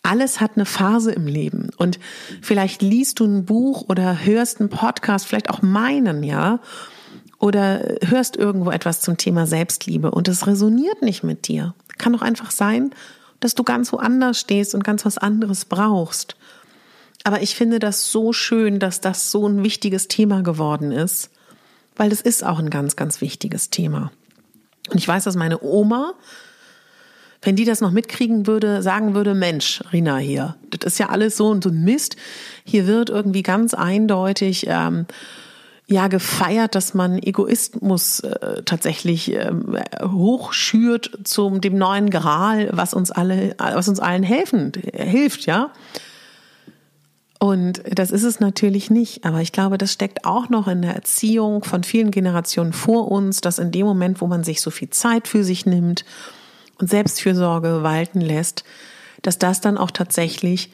alles 0.03 0.39
hat 0.39 0.51
eine 0.55 0.65
Phase 0.65 1.11
im 1.11 1.27
Leben 1.27 1.69
und 1.77 1.99
vielleicht 2.41 2.81
liest 2.81 3.19
du 3.19 3.25
ein 3.25 3.45
Buch 3.45 3.85
oder 3.89 4.23
hörst 4.23 4.59
einen 4.59 4.69
Podcast, 4.69 5.27
vielleicht 5.27 5.49
auch 5.49 5.61
meinen, 5.61 6.23
ja, 6.23 6.59
oder 7.39 7.81
hörst 8.03 8.35
irgendwo 8.35 8.71
etwas 8.71 9.01
zum 9.01 9.17
Thema 9.17 9.45
Selbstliebe 9.45 10.11
und 10.11 10.27
es 10.27 10.47
resoniert 10.47 11.01
nicht 11.01 11.23
mit 11.23 11.47
dir. 11.47 11.75
Kann 11.97 12.13
doch 12.13 12.21
einfach 12.21 12.51
sein, 12.51 12.91
dass 13.39 13.55
du 13.55 13.63
ganz 13.63 13.91
woanders 13.91 14.39
stehst 14.39 14.73
und 14.73 14.83
ganz 14.83 15.05
was 15.05 15.17
anderes 15.17 15.65
brauchst. 15.65 16.35
Aber 17.27 17.41
ich 17.41 17.55
finde 17.55 17.79
das 17.79 18.09
so 18.09 18.31
schön, 18.31 18.79
dass 18.79 19.01
das 19.01 19.31
so 19.31 19.45
ein 19.45 19.61
wichtiges 19.61 20.07
Thema 20.07 20.43
geworden 20.43 20.93
ist, 20.93 21.29
weil 21.97 22.13
es 22.13 22.21
ist 22.21 22.41
auch 22.45 22.57
ein 22.57 22.69
ganz, 22.69 22.95
ganz 22.95 23.19
wichtiges 23.19 23.69
Thema. 23.69 24.13
Und 24.89 24.97
ich 24.97 25.05
weiß, 25.09 25.25
dass 25.25 25.35
meine 25.35 25.61
Oma, 25.61 26.13
wenn 27.41 27.57
die 27.57 27.65
das 27.65 27.81
noch 27.81 27.91
mitkriegen 27.91 28.47
würde, 28.47 28.81
sagen 28.81 29.13
würde, 29.13 29.33
Mensch, 29.35 29.83
Rina 29.91 30.15
hier, 30.19 30.55
das 30.69 30.93
ist 30.93 30.99
ja 30.99 31.09
alles 31.09 31.35
so 31.35 31.49
und 31.49 31.65
so 31.65 31.69
ein 31.69 31.83
Mist. 31.83 32.15
Hier 32.63 32.87
wird 32.87 33.09
irgendwie 33.09 33.43
ganz 33.43 33.73
eindeutig 33.73 34.67
ähm, 34.69 35.05
ja 35.85 36.07
gefeiert, 36.07 36.75
dass 36.75 36.93
man 36.93 37.21
Egoismus 37.21 38.21
äh, 38.21 38.63
tatsächlich 38.63 39.33
ähm, 39.33 39.77
hochschürt 40.01 41.11
zum 41.25 41.59
dem 41.59 41.77
neuen 41.77 42.09
Gral, 42.09 42.69
was 42.71 42.93
uns 42.93 43.11
alle, 43.11 43.53
was 43.57 43.89
uns 43.89 43.99
allen 43.99 44.23
helfen, 44.23 44.71
hilft, 44.93 45.45
ja. 45.45 45.73
Und 47.39 47.83
das 47.89 48.11
ist 48.11 48.23
es 48.23 48.39
natürlich 48.39 48.89
nicht. 48.89 49.23
Aber 49.23 49.41
ich 49.41 49.51
glaube, 49.51 49.77
das 49.77 49.93
steckt 49.93 50.25
auch 50.25 50.49
noch 50.49 50.67
in 50.67 50.81
der 50.81 50.95
Erziehung 50.95 51.63
von 51.63 51.83
vielen 51.83 52.11
Generationen 52.11 52.73
vor 52.73 53.11
uns, 53.11 53.41
dass 53.41 53.59
in 53.59 53.71
dem 53.71 53.85
Moment, 53.85 54.21
wo 54.21 54.27
man 54.27 54.43
sich 54.43 54.61
so 54.61 54.71
viel 54.71 54.89
Zeit 54.89 55.27
für 55.27 55.43
sich 55.43 55.65
nimmt 55.65 56.03
und 56.79 56.89
Selbstfürsorge 56.89 57.83
walten 57.83 58.21
lässt, 58.21 58.63
dass 59.21 59.37
das 59.37 59.61
dann 59.61 59.77
auch 59.77 59.91
tatsächlich 59.91 60.71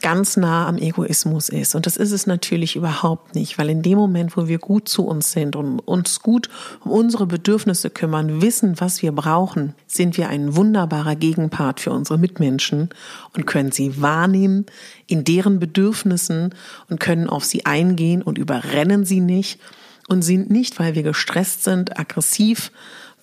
ganz 0.00 0.36
nah 0.36 0.66
am 0.66 0.78
Egoismus 0.78 1.48
ist. 1.48 1.74
Und 1.74 1.86
das 1.86 1.96
ist 1.96 2.12
es 2.12 2.26
natürlich 2.26 2.76
überhaupt 2.76 3.34
nicht, 3.34 3.58
weil 3.58 3.70
in 3.70 3.82
dem 3.82 3.98
Moment, 3.98 4.36
wo 4.36 4.48
wir 4.48 4.58
gut 4.58 4.88
zu 4.88 5.06
uns 5.06 5.32
sind 5.32 5.56
und 5.56 5.80
uns 5.80 6.20
gut 6.20 6.48
um 6.84 6.90
unsere 6.90 7.26
Bedürfnisse 7.26 7.90
kümmern, 7.90 8.42
wissen, 8.42 8.80
was 8.80 9.02
wir 9.02 9.12
brauchen, 9.12 9.74
sind 9.86 10.16
wir 10.16 10.28
ein 10.28 10.56
wunderbarer 10.56 11.16
Gegenpart 11.16 11.80
für 11.80 11.92
unsere 11.92 12.18
Mitmenschen 12.18 12.90
und 13.34 13.46
können 13.46 13.72
sie 13.72 14.00
wahrnehmen 14.00 14.66
in 15.06 15.24
deren 15.24 15.58
Bedürfnissen 15.58 16.54
und 16.88 17.00
können 17.00 17.28
auf 17.28 17.44
sie 17.44 17.66
eingehen 17.66 18.22
und 18.22 18.38
überrennen 18.38 19.04
sie 19.04 19.20
nicht 19.20 19.60
und 20.08 20.22
sind 20.22 20.50
nicht, 20.50 20.78
weil 20.78 20.94
wir 20.94 21.02
gestresst 21.02 21.64
sind, 21.64 21.98
aggressiv, 21.98 22.72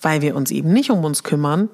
weil 0.00 0.22
wir 0.22 0.34
uns 0.36 0.50
eben 0.50 0.72
nicht 0.72 0.90
um 0.90 1.04
uns 1.04 1.22
kümmern, 1.22 1.68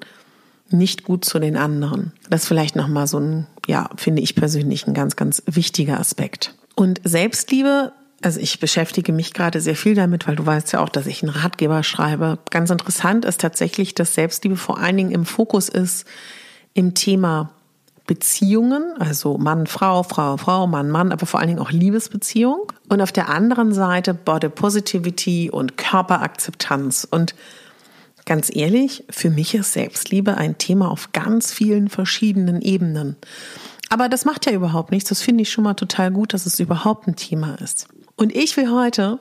nicht 0.69 1.03
gut 1.03 1.25
zu 1.25 1.39
den 1.39 1.57
anderen. 1.57 2.11
Das 2.29 2.43
ist 2.43 2.47
vielleicht 2.47 2.75
nochmal 2.75 3.07
so 3.07 3.19
ein, 3.19 3.47
ja, 3.67 3.89
finde 3.95 4.21
ich 4.21 4.35
persönlich 4.35 4.87
ein 4.87 4.93
ganz, 4.93 5.15
ganz 5.15 5.43
wichtiger 5.45 5.99
Aspekt. 5.99 6.53
Und 6.75 7.01
Selbstliebe, 7.03 7.93
also 8.21 8.39
ich 8.39 8.59
beschäftige 8.59 9.13
mich 9.13 9.33
gerade 9.33 9.61
sehr 9.61 9.75
viel 9.75 9.95
damit, 9.95 10.27
weil 10.27 10.35
du 10.35 10.45
weißt 10.45 10.73
ja 10.73 10.79
auch, 10.79 10.89
dass 10.89 11.07
ich 11.07 11.23
einen 11.23 11.31
Ratgeber 11.31 11.83
schreibe. 11.83 12.39
Ganz 12.49 12.69
interessant 12.69 13.25
ist 13.25 13.41
tatsächlich, 13.41 13.95
dass 13.95 14.15
Selbstliebe 14.15 14.55
vor 14.55 14.79
allen 14.79 14.97
Dingen 14.97 15.11
im 15.11 15.25
Fokus 15.25 15.69
ist 15.69 16.05
im 16.73 16.93
Thema 16.93 17.51
Beziehungen, 18.07 18.93
also 18.99 19.37
Mann, 19.37 19.67
Frau, 19.67 20.01
Frau, 20.01 20.37
Frau, 20.37 20.65
Mann, 20.65 20.89
Mann, 20.89 21.11
aber 21.11 21.25
vor 21.25 21.39
allen 21.39 21.49
Dingen 21.49 21.59
auch 21.59 21.71
Liebesbeziehung. 21.71 22.71
Und 22.87 23.01
auf 23.01 23.11
der 23.11 23.29
anderen 23.29 23.73
Seite 23.73 24.13
Body 24.13 24.47
Positivity 24.47 25.49
und 25.51 25.77
Körperakzeptanz. 25.77 27.05
Und 27.09 27.35
Ganz 28.27 28.53
ehrlich, 28.53 29.05
für 29.09 29.29
mich 29.29 29.55
ist 29.55 29.71
Selbstliebe 29.71 30.35
ein 30.35 30.57
Thema 30.57 30.91
auf 30.91 31.13
ganz 31.13 31.53
vielen 31.53 31.87
verschiedenen 31.87 32.61
Ebenen. 32.61 33.15
Aber 33.87 34.09
das 34.09 34.25
macht 34.25 34.45
ja 34.45 34.51
überhaupt 34.51 34.91
nichts. 34.91 35.07
Das 35.07 35.21
finde 35.21 35.43
ich 35.43 35.49
schon 35.49 35.63
mal 35.63 35.75
total 35.75 36.11
gut, 36.11 36.33
dass 36.33 36.45
es 36.45 36.59
überhaupt 36.59 37.07
ein 37.07 37.15
Thema 37.15 37.55
ist. 37.61 37.87
Und 38.17 38.35
ich 38.35 38.57
will 38.57 38.69
heute, 38.69 39.19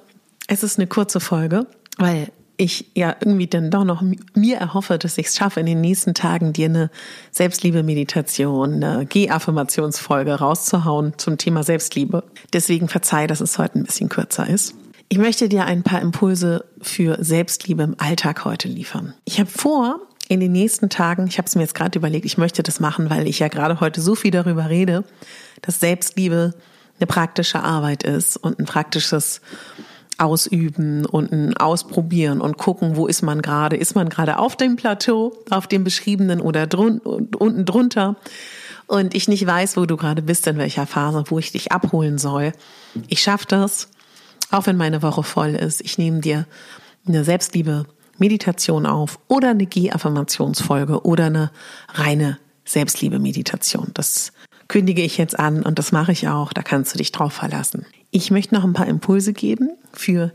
es 0.48 0.64
ist 0.64 0.80
eine 0.80 0.88
kurze 0.88 1.20
Folge, 1.20 1.68
weil 1.98 2.32
ich 2.56 2.90
ja 2.96 3.14
irgendwie 3.20 3.46
dann 3.46 3.70
doch 3.70 3.84
noch 3.84 4.02
mir 4.34 4.56
erhoffe, 4.56 4.98
dass 4.98 5.18
ich 5.18 5.26
es 5.26 5.36
schaffe, 5.36 5.60
in 5.60 5.66
den 5.66 5.80
nächsten 5.80 6.14
Tagen 6.14 6.52
dir 6.52 6.66
eine 6.66 6.90
Selbstliebe-Meditation, 7.30 8.82
eine 8.82 9.06
G-Affirmationsfolge 9.06 10.34
rauszuhauen 10.34 11.12
zum 11.16 11.38
Thema 11.38 11.62
Selbstliebe. 11.62 12.24
Deswegen 12.52 12.88
verzeih, 12.88 13.28
dass 13.28 13.40
es 13.40 13.56
heute 13.56 13.78
ein 13.78 13.84
bisschen 13.84 14.08
kürzer 14.08 14.48
ist. 14.48 14.74
Ich 15.08 15.18
möchte 15.18 15.48
dir 15.48 15.64
ein 15.64 15.82
paar 15.82 16.00
Impulse 16.00 16.64
für 16.82 17.22
Selbstliebe 17.22 17.84
im 17.84 17.94
Alltag 17.98 18.44
heute 18.44 18.66
liefern. 18.66 19.14
Ich 19.24 19.38
habe 19.38 19.48
vor, 19.48 20.00
in 20.28 20.40
den 20.40 20.50
nächsten 20.52 20.90
Tagen, 20.90 21.28
ich 21.28 21.38
habe 21.38 21.46
es 21.46 21.54
mir 21.54 21.62
jetzt 21.62 21.76
gerade 21.76 21.98
überlegt, 21.98 22.24
ich 22.24 22.38
möchte 22.38 22.64
das 22.64 22.80
machen, 22.80 23.08
weil 23.08 23.28
ich 23.28 23.38
ja 23.38 23.48
gerade 23.48 23.80
heute 23.80 24.00
so 24.00 24.16
viel 24.16 24.32
darüber 24.32 24.68
rede, 24.68 25.04
dass 25.62 25.78
Selbstliebe 25.78 26.54
eine 26.98 27.06
praktische 27.06 27.62
Arbeit 27.62 28.02
ist 28.02 28.36
und 28.36 28.58
ein 28.58 28.64
praktisches 28.64 29.40
Ausüben 30.18 31.04
und 31.04 31.30
ein 31.30 31.56
Ausprobieren 31.56 32.40
und 32.40 32.56
gucken, 32.56 32.96
wo 32.96 33.06
ist 33.06 33.22
man 33.22 33.42
gerade? 33.42 33.76
Ist 33.76 33.94
man 33.94 34.08
gerade 34.08 34.38
auf 34.38 34.56
dem 34.56 34.74
Plateau, 34.76 35.36
auf 35.50 35.66
dem 35.66 35.84
beschriebenen 35.84 36.40
oder 36.40 36.66
drun 36.66 36.98
unten 36.98 37.64
drunter? 37.64 38.16
Und 38.86 39.14
ich 39.14 39.28
nicht 39.28 39.46
weiß, 39.46 39.76
wo 39.76 39.84
du 39.84 39.96
gerade 39.96 40.22
bist, 40.22 40.46
in 40.46 40.56
welcher 40.58 40.86
Phase, 40.86 41.24
wo 41.26 41.38
ich 41.38 41.52
dich 41.52 41.70
abholen 41.70 42.18
soll. 42.18 42.52
Ich 43.08 43.20
schaffe 43.20 43.46
das 43.48 43.88
auch 44.50 44.66
wenn 44.66 44.76
meine 44.76 45.02
Woche 45.02 45.22
voll 45.22 45.54
ist, 45.54 45.80
ich 45.80 45.98
nehme 45.98 46.20
dir 46.20 46.46
eine 47.06 47.24
Selbstliebe 47.24 47.86
Meditation 48.18 48.86
auf 48.86 49.18
oder 49.28 49.50
eine 49.50 49.66
G-Affirmationsfolge 49.66 51.04
oder 51.04 51.26
eine 51.26 51.50
reine 51.94 52.38
Selbstliebe 52.64 53.18
Meditation. 53.18 53.90
Das 53.94 54.32
kündige 54.68 55.02
ich 55.02 55.18
jetzt 55.18 55.38
an 55.38 55.62
und 55.62 55.78
das 55.78 55.92
mache 55.92 56.12
ich 56.12 56.28
auch. 56.28 56.52
Da 56.52 56.62
kannst 56.62 56.94
du 56.94 56.98
dich 56.98 57.12
drauf 57.12 57.32
verlassen. 57.32 57.86
Ich 58.10 58.30
möchte 58.30 58.54
noch 58.54 58.64
ein 58.64 58.72
paar 58.72 58.88
Impulse 58.88 59.32
geben 59.32 59.70
für 59.92 60.32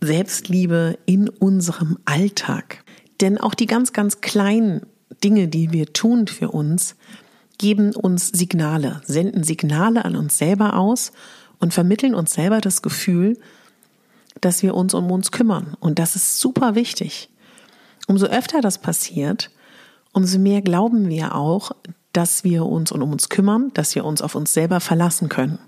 Selbstliebe 0.00 0.98
in 1.06 1.28
unserem 1.28 1.98
Alltag. 2.04 2.84
Denn 3.20 3.38
auch 3.38 3.54
die 3.54 3.66
ganz, 3.66 3.92
ganz 3.92 4.20
kleinen 4.20 4.86
Dinge, 5.24 5.48
die 5.48 5.72
wir 5.72 5.92
tun 5.92 6.28
für 6.28 6.50
uns, 6.50 6.94
geben 7.58 7.94
uns 7.94 8.28
Signale, 8.28 9.00
senden 9.04 9.42
Signale 9.42 10.04
an 10.04 10.14
uns 10.14 10.38
selber 10.38 10.76
aus 10.76 11.12
und 11.60 11.74
vermitteln 11.74 12.14
uns 12.14 12.34
selber 12.34 12.60
das 12.60 12.82
Gefühl, 12.82 13.38
dass 14.40 14.62
wir 14.62 14.74
uns 14.74 14.94
um 14.94 15.10
uns 15.10 15.32
kümmern. 15.32 15.76
Und 15.80 15.98
das 15.98 16.16
ist 16.16 16.40
super 16.40 16.74
wichtig. 16.74 17.30
Umso 18.06 18.26
öfter 18.26 18.60
das 18.60 18.78
passiert, 18.78 19.50
umso 20.12 20.38
mehr 20.38 20.62
glauben 20.62 21.08
wir 21.08 21.34
auch, 21.34 21.72
dass 22.12 22.44
wir 22.44 22.64
uns 22.64 22.92
um 22.92 23.02
uns 23.02 23.28
kümmern, 23.28 23.70
dass 23.74 23.94
wir 23.94 24.04
uns 24.04 24.22
auf 24.22 24.34
uns 24.34 24.52
selber 24.52 24.80
verlassen 24.80 25.28
können. 25.28 25.58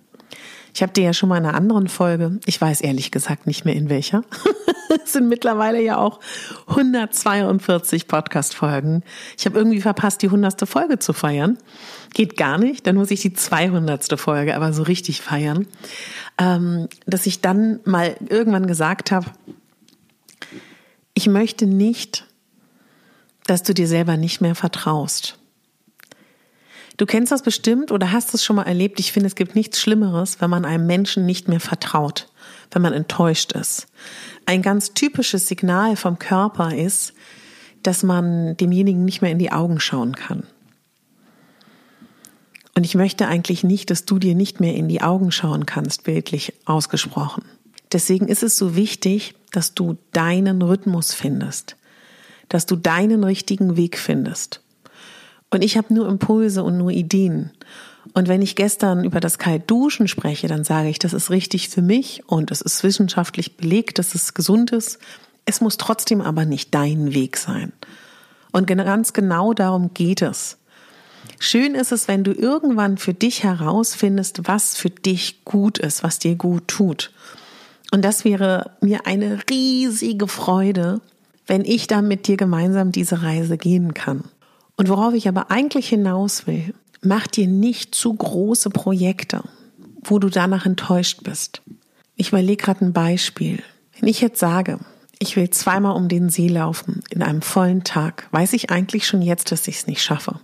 Ich 0.74 0.82
habe 0.82 0.92
dir 0.92 1.04
ja 1.04 1.12
schon 1.12 1.28
mal 1.28 1.38
in 1.38 1.46
einer 1.46 1.56
anderen 1.56 1.88
Folge, 1.88 2.38
ich 2.46 2.60
weiß 2.60 2.80
ehrlich 2.80 3.10
gesagt 3.10 3.46
nicht 3.46 3.64
mehr 3.64 3.74
in 3.74 3.88
welcher, 3.88 4.22
es 5.04 5.12
sind 5.12 5.28
mittlerweile 5.28 5.82
ja 5.82 5.98
auch 5.98 6.20
142 6.68 8.06
Podcast-Folgen. 8.06 9.02
Ich 9.38 9.46
habe 9.46 9.58
irgendwie 9.58 9.80
verpasst, 9.80 10.22
die 10.22 10.26
100. 10.26 10.68
Folge 10.68 10.98
zu 10.98 11.12
feiern. 11.12 11.58
Geht 12.14 12.36
gar 12.36 12.58
nicht, 12.58 12.86
dann 12.86 12.96
muss 12.96 13.10
ich 13.10 13.20
die 13.20 13.32
200. 13.32 14.18
Folge 14.18 14.54
aber 14.54 14.72
so 14.72 14.82
richtig 14.82 15.20
feiern. 15.20 15.66
Ähm, 16.38 16.88
dass 17.06 17.26
ich 17.26 17.40
dann 17.40 17.80
mal 17.84 18.16
irgendwann 18.28 18.66
gesagt 18.66 19.10
habe, 19.10 19.26
ich 21.14 21.26
möchte 21.26 21.66
nicht, 21.66 22.26
dass 23.46 23.62
du 23.62 23.74
dir 23.74 23.88
selber 23.88 24.16
nicht 24.16 24.40
mehr 24.40 24.54
vertraust. 24.54 25.39
Du 27.00 27.07
kennst 27.07 27.33
das 27.33 27.40
bestimmt 27.40 27.92
oder 27.92 28.12
hast 28.12 28.35
es 28.35 28.45
schon 28.45 28.57
mal 28.57 28.64
erlebt. 28.64 29.00
Ich 29.00 29.11
finde, 29.11 29.26
es 29.26 29.35
gibt 29.35 29.54
nichts 29.54 29.80
Schlimmeres, 29.80 30.42
wenn 30.42 30.50
man 30.50 30.66
einem 30.66 30.87
Menschen 30.87 31.25
nicht 31.25 31.49
mehr 31.49 31.59
vertraut, 31.59 32.28
wenn 32.73 32.83
man 32.83 32.92
enttäuscht 32.92 33.52
ist. 33.52 33.87
Ein 34.45 34.61
ganz 34.61 34.92
typisches 34.92 35.49
Signal 35.49 35.97
vom 35.97 36.19
Körper 36.19 36.76
ist, 36.76 37.14
dass 37.83 38.02
man 38.02 38.54
demjenigen 38.59 39.07
nicht 39.07 39.23
mehr 39.23 39.30
in 39.30 39.38
die 39.38 39.50
Augen 39.50 39.80
schauen 39.80 40.14
kann. 40.14 40.42
Und 42.76 42.85
ich 42.85 42.95
möchte 42.95 43.26
eigentlich 43.26 43.64
nicht, 43.64 43.88
dass 43.88 44.04
du 44.04 44.19
dir 44.19 44.35
nicht 44.35 44.61
mehr 44.61 44.75
in 44.75 44.87
die 44.87 45.00
Augen 45.00 45.33
schauen 45.33 45.64
kannst, 45.64 46.04
bildlich 46.04 46.52
ausgesprochen. 46.66 47.45
Deswegen 47.92 48.28
ist 48.28 48.42
es 48.42 48.57
so 48.57 48.76
wichtig, 48.76 49.35
dass 49.52 49.73
du 49.73 49.97
deinen 50.12 50.61
Rhythmus 50.61 51.14
findest, 51.14 51.76
dass 52.50 52.66
du 52.66 52.76
deinen 52.76 53.25
richtigen 53.25 53.78
Weg 53.78 53.97
findest. 53.97 54.61
Und 55.50 55.62
ich 55.62 55.76
habe 55.76 55.92
nur 55.92 56.09
Impulse 56.09 56.62
und 56.62 56.78
nur 56.78 56.90
Ideen. 56.90 57.50
Und 58.14 58.28
wenn 58.28 58.42
ich 58.42 58.57
gestern 58.57 59.04
über 59.04 59.21
das 59.21 59.38
Kaltduschen 59.38 60.09
spreche, 60.09 60.49
dann 60.49 60.64
sage 60.64 60.88
ich, 60.88 60.99
das 60.99 61.12
ist 61.12 61.30
richtig 61.30 61.69
für 61.69 61.83
mich 61.83 62.23
und 62.26 62.50
es 62.50 62.61
ist 62.61 62.83
wissenschaftlich 62.83 63.57
belegt, 63.57 63.99
dass 63.99 64.14
es 64.14 64.35
gesund 64.35 64.71
ist. 64.73 64.99
Es 65.45 65.61
muss 65.61 65.76
trotzdem 65.76 66.21
aber 66.21 66.45
nicht 66.45 66.75
dein 66.75 67.14
Weg 67.14 67.37
sein. 67.37 67.73
Und 68.52 68.66
ganz 68.66 69.12
genau 69.12 69.52
darum 69.52 69.92
geht 69.95 70.23
es. 70.23 70.57
Schön 71.38 71.75
ist 71.75 71.92
es, 71.92 72.09
wenn 72.09 72.25
du 72.25 72.33
irgendwann 72.33 72.99
für 72.99 73.14
dich 73.14 73.45
herausfindest, 73.45 74.49
was 74.49 74.76
für 74.76 74.90
dich 74.90 75.45
gut 75.45 75.78
ist, 75.78 76.02
was 76.02 76.19
dir 76.19 76.35
gut 76.35 76.69
tut. 76.69 77.12
Und 77.92 78.04
das 78.04 78.25
wäre 78.25 78.73
mir 78.80 79.07
eine 79.07 79.40
riesige 79.49 80.28
Freude, 80.28 81.00
wenn 81.47 81.64
ich 81.64 81.87
da 81.87 82.02
mit 82.02 82.26
dir 82.26 82.37
gemeinsam 82.37 82.92
diese 82.92 83.23
Reise 83.23 83.59
gehen 83.59 83.95
kann. 83.95 84.25
Und 84.80 84.88
worauf 84.88 85.12
ich 85.12 85.28
aber 85.28 85.50
eigentlich 85.50 85.90
hinaus 85.90 86.46
will, 86.46 86.72
mach 87.02 87.26
dir 87.26 87.46
nicht 87.46 87.94
zu 87.94 88.14
große 88.14 88.70
Projekte, 88.70 89.42
wo 90.02 90.18
du 90.18 90.30
danach 90.30 90.64
enttäuscht 90.64 91.22
bist. 91.22 91.60
Ich 92.16 92.28
überlege 92.28 92.64
gerade 92.64 92.87
ein 92.87 92.94
Beispiel. 92.94 93.62
Wenn 93.99 94.08
ich 94.08 94.22
jetzt 94.22 94.40
sage, 94.40 94.78
ich 95.18 95.37
will 95.37 95.50
zweimal 95.50 95.94
um 95.94 96.08
den 96.08 96.30
See 96.30 96.49
laufen 96.49 97.02
in 97.10 97.22
einem 97.22 97.42
vollen 97.42 97.84
Tag, 97.84 98.26
weiß 98.30 98.54
ich 98.54 98.70
eigentlich 98.70 99.06
schon 99.06 99.20
jetzt, 99.20 99.52
dass 99.52 99.68
ich 99.68 99.76
es 99.76 99.87
nicht 99.87 100.02
schaffe. 100.02 100.40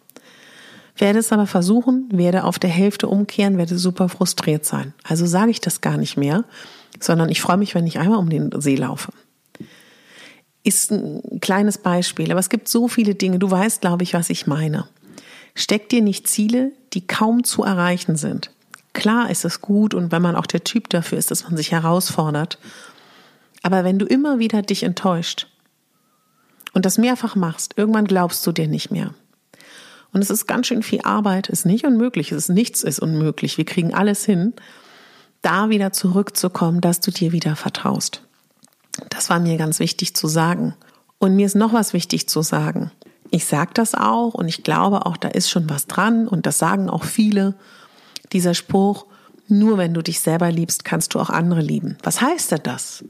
Werde 0.99 1.19
es 1.19 1.33
aber 1.33 1.47
versuchen, 1.47 2.07
werde 2.13 2.45
auf 2.45 2.59
der 2.59 2.69
Hälfte 2.69 3.09
umkehren, 3.09 3.57
werde 3.57 3.79
super 3.79 4.11
frustriert 4.11 4.67
sein. 4.67 4.93
Also 5.03 5.25
sage 5.25 5.51
ich 5.51 5.63
das 5.63 5.81
gar 5.81 5.97
nicht 5.97 6.19
mehr, 6.19 6.45
sondern 7.01 7.31
ich 7.31 7.41
freue 7.41 7.57
mich, 7.57 7.75
wenn 7.75 7.87
ich 7.87 7.99
einmal 7.99 8.19
um 8.19 8.29
den 8.29 8.51
See 8.61 8.77
laufe. 8.77 9.13
Ist 10.67 10.91
ein 10.91 11.23
kleines 11.41 11.79
Beispiel, 11.79 12.33
aber 12.33 12.41
es 12.41 12.49
gibt 12.49 12.67
so 12.67 12.89
viele 12.89 13.15
Dinge. 13.15 13.39
Du 13.39 13.49
weißt, 13.49 13.81
glaube 13.81 14.03
ich, 14.03 14.15
was 14.15 14.31
ich 14.31 14.49
meine. 14.49 14.89
Steck 15.55 15.89
dir 15.89 16.03
nicht 16.03 16.27
Ziele, 16.27 16.73
die 16.93 17.07
kaum 17.07 17.45
zu 17.45 17.63
erreichen 17.63 18.17
sind. 18.17 18.51
Klar 18.93 19.31
ist 19.31 19.45
es 19.45 19.61
gut 19.61 19.95
und 19.95 20.11
wenn 20.11 20.23
man 20.23 20.35
auch 20.35 20.47
der 20.47 20.65
Typ 20.65 20.91
dafür 20.91 21.19
ist, 21.19 21.31
dass 21.31 21.45
man 21.45 21.57
sich 21.57 21.71
herausfordert. 21.71 22.59
Aber 23.63 23.85
wenn 23.85 24.01
du 24.01 24.07
immer 24.07 24.41
wieder 24.41 24.61
dich 24.61 24.83
enttäuscht 24.83 25.47
und 26.73 26.85
das 26.85 26.99
mehrfach 26.99 27.37
machst, 27.37 27.75
irgendwann 27.77 28.07
glaubst 28.07 28.45
du 28.45 28.51
dir 28.51 28.67
nicht 28.67 28.91
mehr. 28.91 29.15
Und 30.13 30.21
es 30.21 30.31
ist 30.31 30.49
ganz 30.49 30.67
schön 30.67 30.83
viel 30.83 31.03
Arbeit, 31.03 31.49
ist 31.49 31.65
nicht 31.65 31.85
unmöglich, 31.87 32.33
es 32.33 32.49
ist 32.49 32.55
nichts 32.55 32.83
ist 32.83 32.99
unmöglich. 32.99 33.57
Wir 33.57 33.67
kriegen 33.67 33.95
alles 33.95 34.25
hin, 34.25 34.53
da 35.43 35.71
wieder 35.71 35.93
zurückzukommen, 35.93 36.81
dass 36.81 36.99
du 36.99 37.13
dir 37.13 37.31
wieder 37.31 37.55
vertraust. 37.55 38.26
Das 39.11 39.31
war 39.31 39.41
mir 39.41 39.57
ganz 39.57 39.79
wichtig 39.79 40.15
zu 40.15 40.29
sagen. 40.29 40.75
Und 41.19 41.37
mir 41.37 41.47
ist 41.47 41.57
noch 41.57 41.73
was 41.73 41.93
wichtig 41.93 42.29
zu 42.29 42.43
sagen. 42.43 42.91
Ich 43.31 43.45
sage 43.45 43.71
das 43.75 43.95
auch 43.95 44.35
und 44.35 44.49
ich 44.49 44.63
glaube 44.63 45.07
auch, 45.07 45.17
da 45.17 45.29
ist 45.29 45.51
schon 45.51 45.69
was 45.69 45.87
dran 45.87 46.29
und 46.29 46.47
das 46.47 46.59
sagen 46.59 46.89
auch 46.89 47.05
viele. 47.05 47.55
Dieser 48.33 48.55
Spruch, 48.55 49.07
nur 49.49 49.79
wenn 49.79 49.95
du 49.95 50.03
dich 50.03 50.21
selber 50.21 50.51
liebst, 50.51 50.85
kannst 50.85 51.15
du 51.15 51.21
auch 51.21 51.31
andere 51.31 51.61
lieben. 51.61 51.97
Was 52.03 52.21
heißt 52.21 52.53
denn 52.53 52.61
das? 52.63 53.05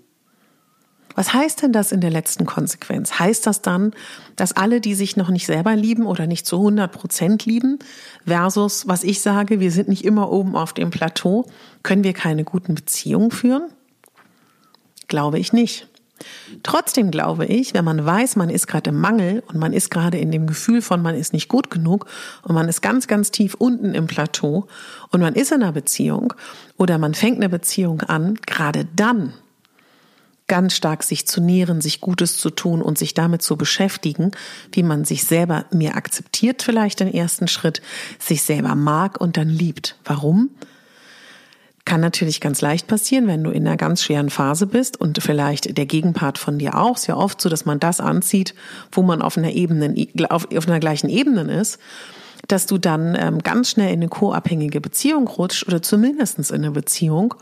Was 1.15 1.33
heißt 1.33 1.63
denn 1.63 1.73
das 1.73 1.93
in 1.93 2.03
der 2.03 2.11
letzten 2.11 2.45
Konsequenz? 2.45 3.19
Heißt 3.19 3.47
das 3.47 3.63
dann, 3.63 3.93
dass 4.37 4.53
alle, 4.53 4.83
die 4.83 4.95
sich 4.95 5.17
noch 5.17 5.31
nicht 5.31 5.47
selber 5.47 5.75
lieben 5.75 6.05
oder 6.05 6.27
nicht 6.27 6.47
zu 6.47 6.57
100 6.57 6.93
Prozent 6.93 7.47
lieben, 7.47 7.79
versus 8.27 8.87
was 8.87 9.03
ich 9.03 9.23
sage, 9.23 9.59
wir 9.59 9.73
sind 9.73 9.89
nicht 9.89 10.05
immer 10.05 10.31
oben 10.31 10.57
auf 10.57 10.75
dem 10.75 10.91
Plateau, 10.91 11.47
können 11.83 12.05
wir 12.05 12.13
keine 12.13 12.45
guten 12.45 12.75
Beziehungen 12.75 13.31
führen? 13.31 13.63
Glaube 15.09 15.39
ich 15.39 15.53
nicht. 15.53 15.89
Trotzdem 16.63 17.11
glaube 17.11 17.45
ich, 17.45 17.75
wenn 17.75 17.85
man 17.85 18.05
weiß, 18.05 18.37
man 18.37 18.49
ist 18.49 18.67
gerade 18.67 18.91
im 18.91 19.01
Mangel 19.01 19.43
und 19.49 19.59
man 19.59 19.73
ist 19.73 19.91
gerade 19.91 20.19
in 20.19 20.33
dem 20.33 20.47
Gefühl 20.47 20.81
von, 20.81 21.03
man 21.03 21.15
ist 21.15 21.33
nicht 21.35 21.49
gut 21.49 21.71
genug 21.71 22.07
und 22.43 22.55
man 22.55 22.69
ist 22.69 22.81
ganz, 22.81 23.07
ganz 23.07 23.31
tief 23.31 23.55
unten 23.55 23.95
im 23.95 24.07
Plateau 24.07 24.67
und 25.11 25.21
man 25.21 25.35
ist 25.35 25.53
in 25.53 25.63
einer 25.63 25.73
Beziehung 25.73 26.33
oder 26.79 26.97
man 26.97 27.15
fängt 27.15 27.37
eine 27.37 27.51
Beziehung 27.51 28.01
an, 28.01 28.39
gerade 28.47 28.87
dann 28.97 29.35
ganz 30.47 30.75
stark 30.75 31.03
sich 31.03 31.27
zu 31.27 31.41
nähren, 31.41 31.81
sich 31.81 32.01
Gutes 32.01 32.39
zu 32.39 32.51
tun 32.51 32.81
und 32.81 32.97
sich 32.97 33.15
damit 33.15 33.43
zu 33.43 33.57
beschäftigen, 33.57 34.31
wie 34.73 34.85
man 34.85 35.05
sich 35.05 35.25
selber 35.25 35.67
mehr 35.71 35.97
akzeptiert 35.97 36.63
vielleicht 36.63 37.01
den 37.01 37.13
ersten 37.13 37.49
Schritt, 37.49 37.83
sich 38.19 38.43
selber 38.43 38.75
mag 38.75 39.21
und 39.21 39.37
dann 39.37 39.49
liebt. 39.49 39.97
Warum? 40.05 40.51
Kann 41.87 42.03
natürlich 42.03 42.43
ganz 42.43 42.61
leicht 42.61 42.87
passieren, 42.87 43.27
wenn 43.27 43.43
du 43.43 43.51
in 43.51 43.67
einer 43.67 43.79
ganz 43.79 44.03
schweren 44.03 44.29
Phase 44.29 44.67
bist 44.67 45.01
und 45.01 45.23
vielleicht 45.23 45.79
der 45.79 45.87
Gegenpart 45.87 46.37
von 46.37 46.59
dir 46.59 46.77
auch. 46.77 46.99
Ja 47.07 47.17
oft 47.17 47.41
so, 47.41 47.49
dass 47.49 47.65
man 47.65 47.81
das 47.81 48.01
anzieht, 48.01 48.55
wo 48.93 49.03
man 49.03 49.23
auf 49.23 49.39
einer 49.39 49.53
Ebene, 49.53 49.95
auf, 50.29 50.49
auf 50.55 50.69
einer 50.69 50.81
gleichen 50.81 51.09
Ebene 51.09 51.43
ist 51.59 51.79
dass 52.49 52.67
du 52.67 52.79
dann 52.79 53.17
ähm, 53.19 53.43
ganz 53.43 53.71
schnell 53.71 53.89
in 53.89 54.01
eine 54.01 54.09
co-abhängige 54.09 54.81
Beziehung 54.81 55.27
rutscht 55.27 55.67
oder 55.67 55.83
zumindestens 55.83 56.51
in 56.51 56.63
eine 56.63 56.71
Beziehung 56.71 57.35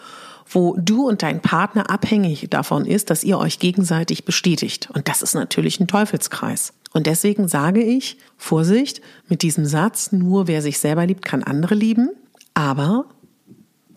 wo 0.50 0.76
du 0.78 1.08
und 1.08 1.22
dein 1.22 1.40
Partner 1.40 1.90
abhängig 1.90 2.46
davon 2.50 2.86
ist, 2.86 3.10
dass 3.10 3.24
ihr 3.24 3.38
euch 3.38 3.58
gegenseitig 3.58 4.24
bestätigt. 4.24 4.88
Und 4.92 5.08
das 5.08 5.22
ist 5.22 5.34
natürlich 5.34 5.80
ein 5.80 5.86
Teufelskreis. 5.86 6.72
Und 6.92 7.06
deswegen 7.06 7.48
sage 7.48 7.82
ich, 7.82 8.18
Vorsicht 8.36 9.00
mit 9.28 9.42
diesem 9.42 9.64
Satz, 9.64 10.12
nur 10.12 10.46
wer 10.46 10.62
sich 10.62 10.78
selber 10.78 11.06
liebt, 11.06 11.24
kann 11.24 11.42
andere 11.42 11.74
lieben, 11.74 12.10
aber 12.54 13.06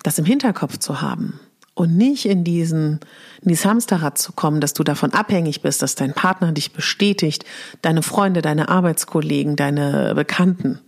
das 0.08 0.17
im 0.17 0.24
Hinterkopf 0.24 0.78
zu 0.78 1.02
haben 1.02 1.38
und 1.74 1.98
nicht 1.98 2.26
in 2.26 2.46
diesen, 2.46 3.02
in 3.41 3.50
dieses 3.50 3.65
Hamsterrad 3.65 4.17
zu 4.17 4.32
kommen, 4.32 4.62
dass 4.62 4.72
du 4.72 4.86
davon 4.86 5.12
abhängig 5.12 5.62
bist, 5.62 5.82
dass 5.82 5.96
dein 5.96 6.13
Partner 6.13 6.54
dich 6.54 6.72
bestätigt, 6.72 7.43
deine 7.82 8.02
Freunde, 8.02 8.41
deine 8.41 8.70
Arbeitskollegen, 8.70 9.58
deine 9.58 10.15
Bekannten, 10.15 10.80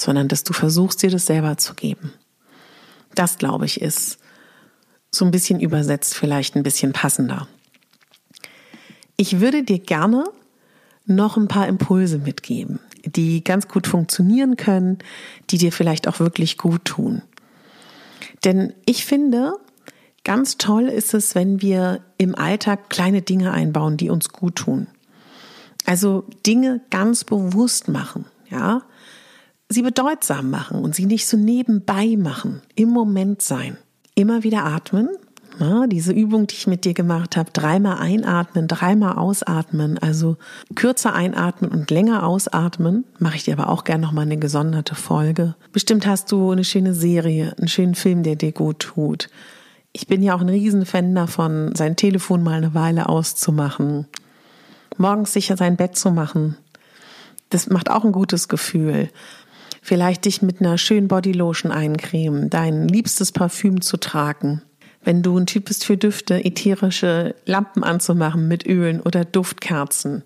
sondern 0.00 0.28
dass 0.28 0.42
du 0.42 0.54
versuchst, 0.54 1.02
dir 1.02 1.10
das 1.10 1.26
selber 1.26 1.58
zu 1.58 1.74
geben. 1.74 2.14
Das, 3.14 3.36
glaube 3.36 3.66
ich, 3.66 3.82
ist 3.82 4.20
so 5.10 5.26
ein 5.26 5.32
bisschen 5.32 5.60
übersetzt 5.60 6.14
vielleicht 6.14 6.56
ein 6.56 6.62
bisschen 6.62 6.94
passender. 6.94 7.48
Ich 9.18 9.38
würde 9.38 9.64
dir 9.64 9.80
gerne 9.80 10.24
noch 11.04 11.36
ein 11.36 11.48
paar 11.48 11.68
Impulse 11.68 12.16
mitgeben, 12.16 12.80
die 13.04 13.44
ganz 13.44 13.68
gut 13.68 13.86
funktionieren 13.86 14.56
können, 14.56 14.96
die 15.50 15.58
dir 15.58 15.72
vielleicht 15.72 16.08
auch 16.08 16.20
wirklich 16.20 16.56
gut 16.56 16.86
tun. 16.86 17.20
Denn 18.44 18.74
ich 18.84 19.04
finde, 19.04 19.54
ganz 20.24 20.58
toll 20.58 20.84
ist 20.84 21.14
es, 21.14 21.34
wenn 21.34 21.62
wir 21.62 22.00
im 22.18 22.34
Alltag 22.34 22.90
kleine 22.90 23.22
Dinge 23.22 23.52
einbauen, 23.52 23.96
die 23.96 24.10
uns 24.10 24.28
gut 24.28 24.56
tun. 24.56 24.86
Also 25.84 26.24
Dinge 26.46 26.80
ganz 26.90 27.24
bewusst 27.24 27.88
machen, 27.88 28.26
ja. 28.50 28.82
Sie 29.68 29.82
bedeutsam 29.82 30.50
machen 30.50 30.84
und 30.84 30.94
sie 30.94 31.06
nicht 31.06 31.26
so 31.26 31.36
nebenbei 31.36 32.16
machen, 32.16 32.62
im 32.76 32.88
Moment 32.90 33.42
sein 33.42 33.76
immer 34.16 34.42
wieder 34.42 34.64
atmen. 34.64 35.08
Ja, 35.58 35.86
diese 35.86 36.12
Übung, 36.12 36.46
die 36.46 36.54
ich 36.54 36.66
mit 36.66 36.84
dir 36.84 36.92
gemacht 36.92 37.36
habe, 37.36 37.50
dreimal 37.50 37.98
einatmen, 37.98 38.68
dreimal 38.68 39.16
ausatmen, 39.16 39.98
also 39.98 40.36
kürzer 40.74 41.14
einatmen 41.14 41.70
und 41.70 41.90
länger 41.90 42.26
ausatmen, 42.26 43.04
mache 43.18 43.36
ich 43.36 43.44
dir 43.44 43.58
aber 43.58 43.70
auch 43.70 43.84
gerne 43.84 44.04
nochmal 44.04 44.26
eine 44.26 44.36
gesonderte 44.36 44.94
Folge. 44.94 45.54
Bestimmt 45.72 46.06
hast 46.06 46.30
du 46.30 46.50
eine 46.50 46.64
schöne 46.64 46.92
Serie, 46.92 47.54
einen 47.58 47.68
schönen 47.68 47.94
Film, 47.94 48.22
der 48.22 48.36
dir 48.36 48.52
gut 48.52 48.80
tut. 48.80 49.30
Ich 49.92 50.06
bin 50.06 50.22
ja 50.22 50.34
auch 50.34 50.42
ein 50.42 50.50
Riesenfan 50.50 51.14
davon, 51.14 51.74
sein 51.74 51.96
Telefon 51.96 52.42
mal 52.42 52.58
eine 52.58 52.74
Weile 52.74 53.08
auszumachen, 53.08 54.06
morgens 54.98 55.32
sicher 55.32 55.56
sein 55.56 55.76
Bett 55.76 55.96
zu 55.96 56.10
machen. 56.10 56.58
Das 57.48 57.70
macht 57.70 57.90
auch 57.90 58.04
ein 58.04 58.12
gutes 58.12 58.48
Gefühl 58.48 59.08
vielleicht 59.86 60.24
dich 60.24 60.42
mit 60.42 60.60
einer 60.60 60.78
schönen 60.78 61.06
Bodylotion 61.06 61.70
eincremen, 61.70 62.50
dein 62.50 62.88
liebstes 62.88 63.30
Parfüm 63.30 63.80
zu 63.80 63.96
tragen. 63.98 64.62
Wenn 65.06 65.22
du 65.22 65.38
ein 65.38 65.46
Typ 65.46 65.66
bist 65.66 65.84
für 65.84 65.96
Düfte, 65.96 66.44
ätherische 66.44 67.36
Lampen 67.46 67.84
anzumachen 67.84 68.48
mit 68.48 68.66
Ölen 68.66 69.00
oder 69.00 69.24
Duftkerzen, 69.24 70.24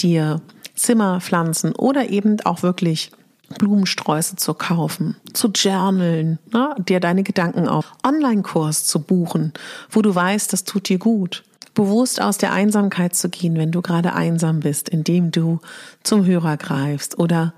dir 0.00 0.42
Zimmerpflanzen 0.74 1.76
oder 1.76 2.10
eben 2.10 2.40
auch 2.40 2.64
wirklich 2.64 3.12
Blumensträuße 3.58 4.34
zu 4.34 4.54
kaufen, 4.54 5.14
zu 5.32 5.46
journalen, 5.54 6.40
ne, 6.52 6.74
dir 6.88 6.98
deine 6.98 7.22
Gedanken 7.22 7.68
auf 7.68 7.92
Online-Kurs 8.04 8.84
zu 8.84 8.98
buchen, 9.00 9.52
wo 9.90 10.02
du 10.02 10.12
weißt, 10.12 10.52
das 10.52 10.64
tut 10.64 10.88
dir 10.88 10.98
gut. 10.98 11.44
Bewusst 11.74 12.20
aus 12.20 12.36
der 12.36 12.52
Einsamkeit 12.52 13.14
zu 13.14 13.28
gehen, 13.28 13.56
wenn 13.56 13.70
du 13.70 13.80
gerade 13.80 14.12
einsam 14.12 14.58
bist, 14.58 14.88
indem 14.88 15.30
du 15.30 15.60
zum 16.02 16.26
Hörer 16.26 16.56
greifst 16.56 17.16
oder 17.16 17.54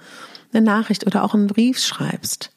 eine 0.52 0.62
Nachricht 0.62 1.06
oder 1.06 1.24
auch 1.24 1.32
einen 1.32 1.46
Brief 1.46 1.78
schreibst. 1.78 2.51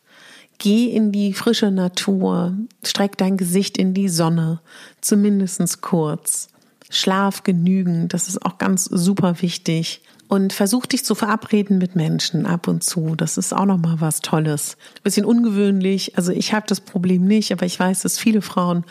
Geh 0.57 0.85
in 0.87 1.11
die 1.11 1.33
frische 1.33 1.71
Natur, 1.71 2.55
streck 2.83 3.17
dein 3.17 3.37
Gesicht 3.37 3.77
in 3.77 3.93
die 3.93 4.09
Sonne, 4.09 4.61
zumindest 5.01 5.81
kurz. 5.81 6.47
Schlaf 6.89 7.43
genügend, 7.43 8.13
das 8.13 8.29
ist 8.29 8.45
auch 8.45 8.57
ganz 8.57 8.85
super 8.85 9.41
wichtig. 9.41 10.01
Und 10.27 10.53
versuch 10.53 10.87
dich 10.87 11.05
zu 11.05 11.13
verabreden 11.13 11.77
mit 11.77 11.95
Menschen 11.95 12.47
ab 12.47 12.67
und 12.67 12.83
zu. 12.83 13.15
Das 13.15 13.37
ist 13.37 13.53
auch 13.53 13.65
nochmal 13.65 14.01
was 14.01 14.21
Tolles. 14.21 14.75
Bisschen 15.03 15.25
ungewöhnlich. 15.25 16.17
Also 16.17 16.31
ich 16.31 16.51
habe 16.51 16.65
das 16.67 16.81
Problem 16.81 17.25
nicht, 17.25 17.51
aber 17.51 17.65
ich 17.67 17.79
weiß, 17.79 18.01
dass 18.01 18.17
viele 18.17 18.41
Frauen 18.41 18.85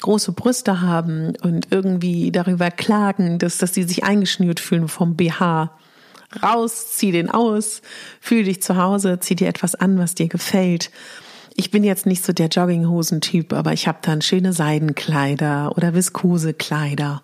große 0.00 0.32
Brüste 0.32 0.80
haben 0.80 1.34
und 1.42 1.68
irgendwie 1.70 2.30
darüber 2.32 2.70
klagen, 2.70 3.38
dass, 3.38 3.58
dass 3.58 3.74
sie 3.74 3.82
sich 3.82 4.04
eingeschnürt 4.04 4.60
fühlen 4.60 4.88
vom 4.88 5.14
BH. 5.14 5.72
Raus, 6.42 6.92
zieh 6.92 7.12
den 7.12 7.30
aus, 7.30 7.80
fühl 8.20 8.44
dich 8.44 8.62
zu 8.62 8.76
Hause, 8.76 9.18
zieh 9.20 9.34
dir 9.34 9.48
etwas 9.48 9.74
an, 9.74 9.98
was 9.98 10.14
dir 10.14 10.28
gefällt. 10.28 10.90
Ich 11.54 11.70
bin 11.70 11.82
jetzt 11.82 12.06
nicht 12.06 12.24
so 12.24 12.32
der 12.32 12.48
Jogginghosen-Typ, 12.48 13.52
aber 13.52 13.72
ich 13.72 13.88
habe 13.88 13.98
dann 14.02 14.22
schöne 14.22 14.52
Seidenkleider 14.52 15.72
oder 15.76 15.94
Viskosekleider. 15.94 17.22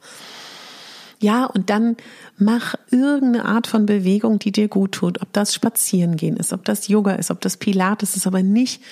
Ja, 1.20 1.44
und 1.44 1.70
dann 1.70 1.96
mach 2.36 2.74
irgendeine 2.90 3.44
Art 3.44 3.66
von 3.66 3.86
Bewegung, 3.86 4.38
die 4.38 4.52
dir 4.52 4.68
gut 4.68 4.92
tut. 4.92 5.22
Ob 5.22 5.32
das 5.32 5.54
Spazierengehen 5.54 6.36
ist, 6.36 6.52
ob 6.52 6.64
das 6.64 6.88
Yoga 6.88 7.12
ist, 7.12 7.30
ob 7.30 7.40
das 7.40 7.56
Pilates 7.56 8.16
ist, 8.16 8.26
aber 8.26 8.42
nicht 8.42 8.82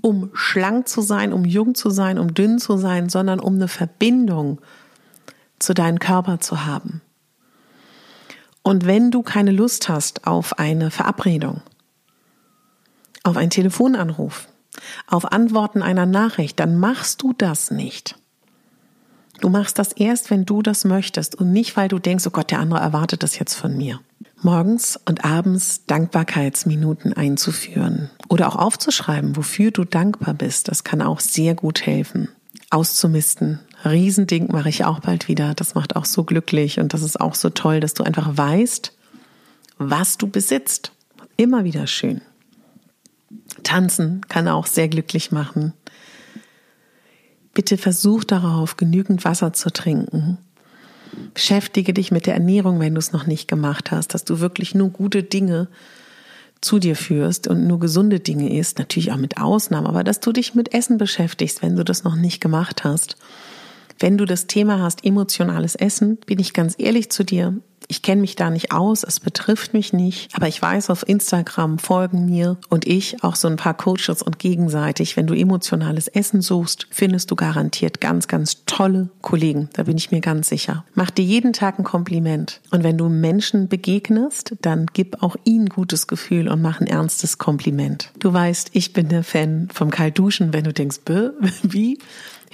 um 0.00 0.30
schlank 0.34 0.88
zu 0.88 1.00
sein, 1.00 1.32
um 1.32 1.44
jung 1.44 1.74
zu 1.74 1.90
sein, 1.90 2.18
um 2.18 2.34
dünn 2.34 2.58
zu 2.58 2.76
sein, 2.76 3.08
sondern 3.08 3.40
um 3.40 3.54
eine 3.54 3.68
Verbindung 3.68 4.60
zu 5.58 5.74
deinem 5.74 5.98
Körper 5.98 6.40
zu 6.40 6.66
haben. 6.66 7.00
Und 8.62 8.86
wenn 8.86 9.10
du 9.10 9.22
keine 9.22 9.50
Lust 9.50 9.88
hast 9.88 10.26
auf 10.26 10.58
eine 10.58 10.90
Verabredung, 10.90 11.62
auf 13.24 13.36
einen 13.36 13.50
Telefonanruf, 13.50 14.48
auf 15.06 15.32
Antworten 15.32 15.82
einer 15.82 16.06
Nachricht, 16.06 16.60
dann 16.60 16.78
machst 16.78 17.22
du 17.22 17.32
das 17.32 17.70
nicht. 17.70 18.16
Du 19.40 19.48
machst 19.48 19.78
das 19.78 19.92
erst, 19.92 20.30
wenn 20.30 20.44
du 20.44 20.62
das 20.62 20.84
möchtest 20.84 21.34
und 21.34 21.52
nicht, 21.52 21.76
weil 21.76 21.88
du 21.88 21.98
denkst, 21.98 22.26
oh 22.26 22.30
Gott, 22.30 22.50
der 22.50 22.60
andere 22.60 22.80
erwartet 22.80 23.22
das 23.22 23.38
jetzt 23.38 23.54
von 23.54 23.76
mir 23.76 24.00
morgens 24.44 24.98
und 25.06 25.24
abends 25.24 25.86
Dankbarkeitsminuten 25.86 27.12
einzuführen 27.12 28.10
oder 28.28 28.48
auch 28.48 28.56
aufzuschreiben, 28.56 29.36
wofür 29.36 29.70
du 29.70 29.84
dankbar 29.84 30.34
bist. 30.34 30.68
Das 30.68 30.84
kann 30.84 31.02
auch 31.02 31.20
sehr 31.20 31.54
gut 31.54 31.86
helfen. 31.86 32.28
Auszumisten. 32.70 33.60
Riesending 33.84 34.50
mache 34.52 34.68
ich 34.68 34.84
auch 34.84 35.00
bald 35.00 35.28
wieder. 35.28 35.54
Das 35.54 35.74
macht 35.74 35.96
auch 35.96 36.04
so 36.04 36.24
glücklich 36.24 36.78
und 36.78 36.94
das 36.94 37.02
ist 37.02 37.20
auch 37.20 37.34
so 37.34 37.50
toll, 37.50 37.80
dass 37.80 37.94
du 37.94 38.04
einfach 38.04 38.36
weißt, 38.36 38.92
was 39.78 40.18
du 40.18 40.28
besitzt. 40.28 40.92
Immer 41.36 41.64
wieder 41.64 41.86
schön. 41.86 42.20
Tanzen 43.62 44.20
kann 44.28 44.48
auch 44.48 44.66
sehr 44.66 44.88
glücklich 44.88 45.32
machen. 45.32 45.72
Bitte 47.54 47.76
versuch 47.76 48.24
darauf, 48.24 48.76
genügend 48.76 49.24
Wasser 49.24 49.52
zu 49.52 49.70
trinken 49.72 50.38
Beschäftige 51.34 51.92
dich 51.92 52.10
mit 52.10 52.26
der 52.26 52.34
Ernährung, 52.34 52.80
wenn 52.80 52.94
du 52.94 52.98
es 52.98 53.12
noch 53.12 53.26
nicht 53.26 53.48
gemacht 53.48 53.90
hast, 53.90 54.14
dass 54.14 54.24
du 54.24 54.40
wirklich 54.40 54.74
nur 54.74 54.90
gute 54.90 55.22
Dinge 55.22 55.68
zu 56.60 56.78
dir 56.78 56.96
führst 56.96 57.48
und 57.48 57.66
nur 57.66 57.80
gesunde 57.80 58.20
Dinge 58.20 58.56
isst, 58.56 58.78
natürlich 58.78 59.12
auch 59.12 59.16
mit 59.16 59.38
Ausnahmen, 59.38 59.86
aber 59.86 60.04
dass 60.04 60.20
du 60.20 60.32
dich 60.32 60.54
mit 60.54 60.72
Essen 60.72 60.96
beschäftigst, 60.96 61.60
wenn 61.60 61.76
du 61.76 61.84
das 61.84 62.04
noch 62.04 62.14
nicht 62.14 62.40
gemacht 62.40 62.84
hast. 62.84 63.16
Wenn 64.02 64.18
du 64.18 64.24
das 64.24 64.48
Thema 64.48 64.82
hast, 64.82 65.04
emotionales 65.04 65.76
Essen, 65.76 66.16
bin 66.26 66.40
ich 66.40 66.54
ganz 66.54 66.74
ehrlich 66.76 67.08
zu 67.10 67.22
dir, 67.22 67.60
ich 67.86 68.02
kenne 68.02 68.20
mich 68.20 68.34
da 68.34 68.50
nicht 68.50 68.72
aus, 68.72 69.04
es 69.04 69.20
betrifft 69.20 69.74
mich 69.74 69.92
nicht, 69.92 70.34
aber 70.34 70.48
ich 70.48 70.60
weiß, 70.60 70.90
auf 70.90 71.08
Instagram 71.08 71.78
folgen 71.78 72.26
mir 72.26 72.56
und 72.68 72.84
ich 72.84 73.22
auch 73.22 73.36
so 73.36 73.46
ein 73.46 73.56
paar 73.56 73.74
Coaches 73.74 74.22
und 74.22 74.40
gegenseitig, 74.40 75.16
wenn 75.16 75.28
du 75.28 75.34
emotionales 75.34 76.08
Essen 76.08 76.42
suchst, 76.42 76.88
findest 76.90 77.30
du 77.30 77.36
garantiert 77.36 78.00
ganz, 78.00 78.26
ganz 78.26 78.64
tolle 78.66 79.10
Kollegen, 79.20 79.68
da 79.74 79.84
bin 79.84 79.96
ich 79.96 80.10
mir 80.10 80.20
ganz 80.20 80.48
sicher. 80.48 80.84
Mach 80.94 81.10
dir 81.10 81.24
jeden 81.24 81.52
Tag 81.52 81.78
ein 81.78 81.84
Kompliment 81.84 82.60
und 82.72 82.82
wenn 82.82 82.98
du 82.98 83.08
Menschen 83.08 83.68
begegnest, 83.68 84.56
dann 84.62 84.86
gib 84.92 85.22
auch 85.22 85.36
ihnen 85.44 85.68
gutes 85.68 86.08
Gefühl 86.08 86.48
und 86.48 86.60
mach 86.60 86.80
ein 86.80 86.88
ernstes 86.88 87.38
Kompliment. 87.38 88.10
Du 88.18 88.32
weißt, 88.32 88.70
ich 88.72 88.92
bin 88.94 89.10
der 89.10 89.22
Fan 89.22 89.68
vom 89.72 89.90
Kaltduschen, 89.90 90.52
wenn 90.52 90.64
du 90.64 90.72
denkst, 90.72 91.00
wie? 91.62 91.98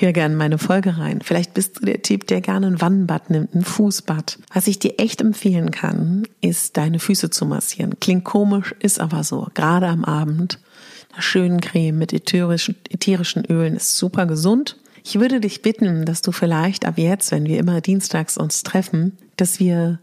Hör 0.00 0.12
gerne 0.12 0.36
meine 0.36 0.58
Folge 0.58 0.96
rein. 0.96 1.22
Vielleicht 1.24 1.54
bist 1.54 1.80
du 1.80 1.86
der 1.86 2.02
Typ, 2.02 2.28
der 2.28 2.40
gerne 2.40 2.68
ein 2.68 2.80
Wannenbad 2.80 3.30
nimmt, 3.30 3.52
ein 3.56 3.64
Fußbad. 3.64 4.38
Was 4.54 4.68
ich 4.68 4.78
dir 4.78 4.94
echt 5.00 5.20
empfehlen 5.20 5.72
kann, 5.72 6.22
ist 6.40 6.76
deine 6.76 7.00
Füße 7.00 7.30
zu 7.30 7.46
massieren. 7.46 7.98
Klingt 7.98 8.22
komisch, 8.22 8.76
ist 8.78 9.00
aber 9.00 9.24
so. 9.24 9.48
Gerade 9.54 9.88
am 9.88 10.04
Abend. 10.04 10.60
Eine 11.12 11.22
schöne 11.22 11.58
Creme 11.58 11.98
mit 11.98 12.12
ätherischen, 12.12 12.76
ätherischen 12.88 13.44
Ölen 13.46 13.74
ist 13.74 13.96
super 13.96 14.26
gesund. 14.26 14.76
Ich 15.02 15.18
würde 15.18 15.40
dich 15.40 15.62
bitten, 15.62 16.04
dass 16.04 16.22
du 16.22 16.30
vielleicht 16.30 16.84
ab 16.84 16.96
jetzt, 16.96 17.32
wenn 17.32 17.46
wir 17.46 17.58
immer 17.58 17.80
dienstags 17.80 18.38
uns 18.38 18.62
treffen, 18.62 19.18
dass 19.36 19.58
wir 19.58 19.98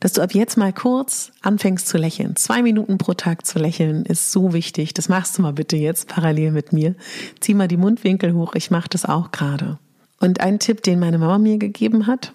dass 0.00 0.12
du 0.12 0.22
ab 0.22 0.32
jetzt 0.32 0.56
mal 0.56 0.72
kurz 0.72 1.32
anfängst 1.42 1.88
zu 1.88 1.98
lächeln. 1.98 2.36
Zwei 2.36 2.62
Minuten 2.62 2.98
pro 2.98 3.14
Tag 3.14 3.44
zu 3.46 3.58
lächeln 3.58 4.04
ist 4.04 4.32
so 4.32 4.52
wichtig. 4.52 4.94
Das 4.94 5.08
machst 5.08 5.38
du 5.38 5.42
mal 5.42 5.52
bitte 5.52 5.76
jetzt 5.76 6.08
parallel 6.08 6.52
mit 6.52 6.72
mir. 6.72 6.94
Zieh 7.40 7.54
mal 7.54 7.68
die 7.68 7.76
Mundwinkel 7.76 8.32
hoch. 8.34 8.54
Ich 8.54 8.70
mache 8.70 8.88
das 8.88 9.04
auch 9.04 9.30
gerade. 9.30 9.78
Und 10.20 10.40
ein 10.40 10.58
Tipp, 10.58 10.82
den 10.82 10.98
meine 10.98 11.18
Mama 11.18 11.38
mir 11.38 11.58
gegeben 11.58 12.06
hat, 12.06 12.32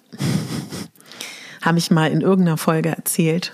habe 1.62 1.78
ich 1.78 1.92
mal 1.92 2.12
in 2.12 2.22
irgendeiner 2.22 2.58
Folge 2.58 2.90
erzählt. 2.90 3.54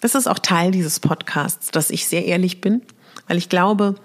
Das 0.00 0.14
ist 0.14 0.26
auch 0.26 0.38
Teil 0.38 0.70
dieses 0.70 1.00
Podcasts, 1.00 1.70
dass 1.70 1.90
ich 1.90 2.06
sehr 2.06 2.24
ehrlich 2.26 2.60
bin, 2.60 2.82
weil 3.28 3.38
ich 3.38 3.48
glaube, 3.48 3.96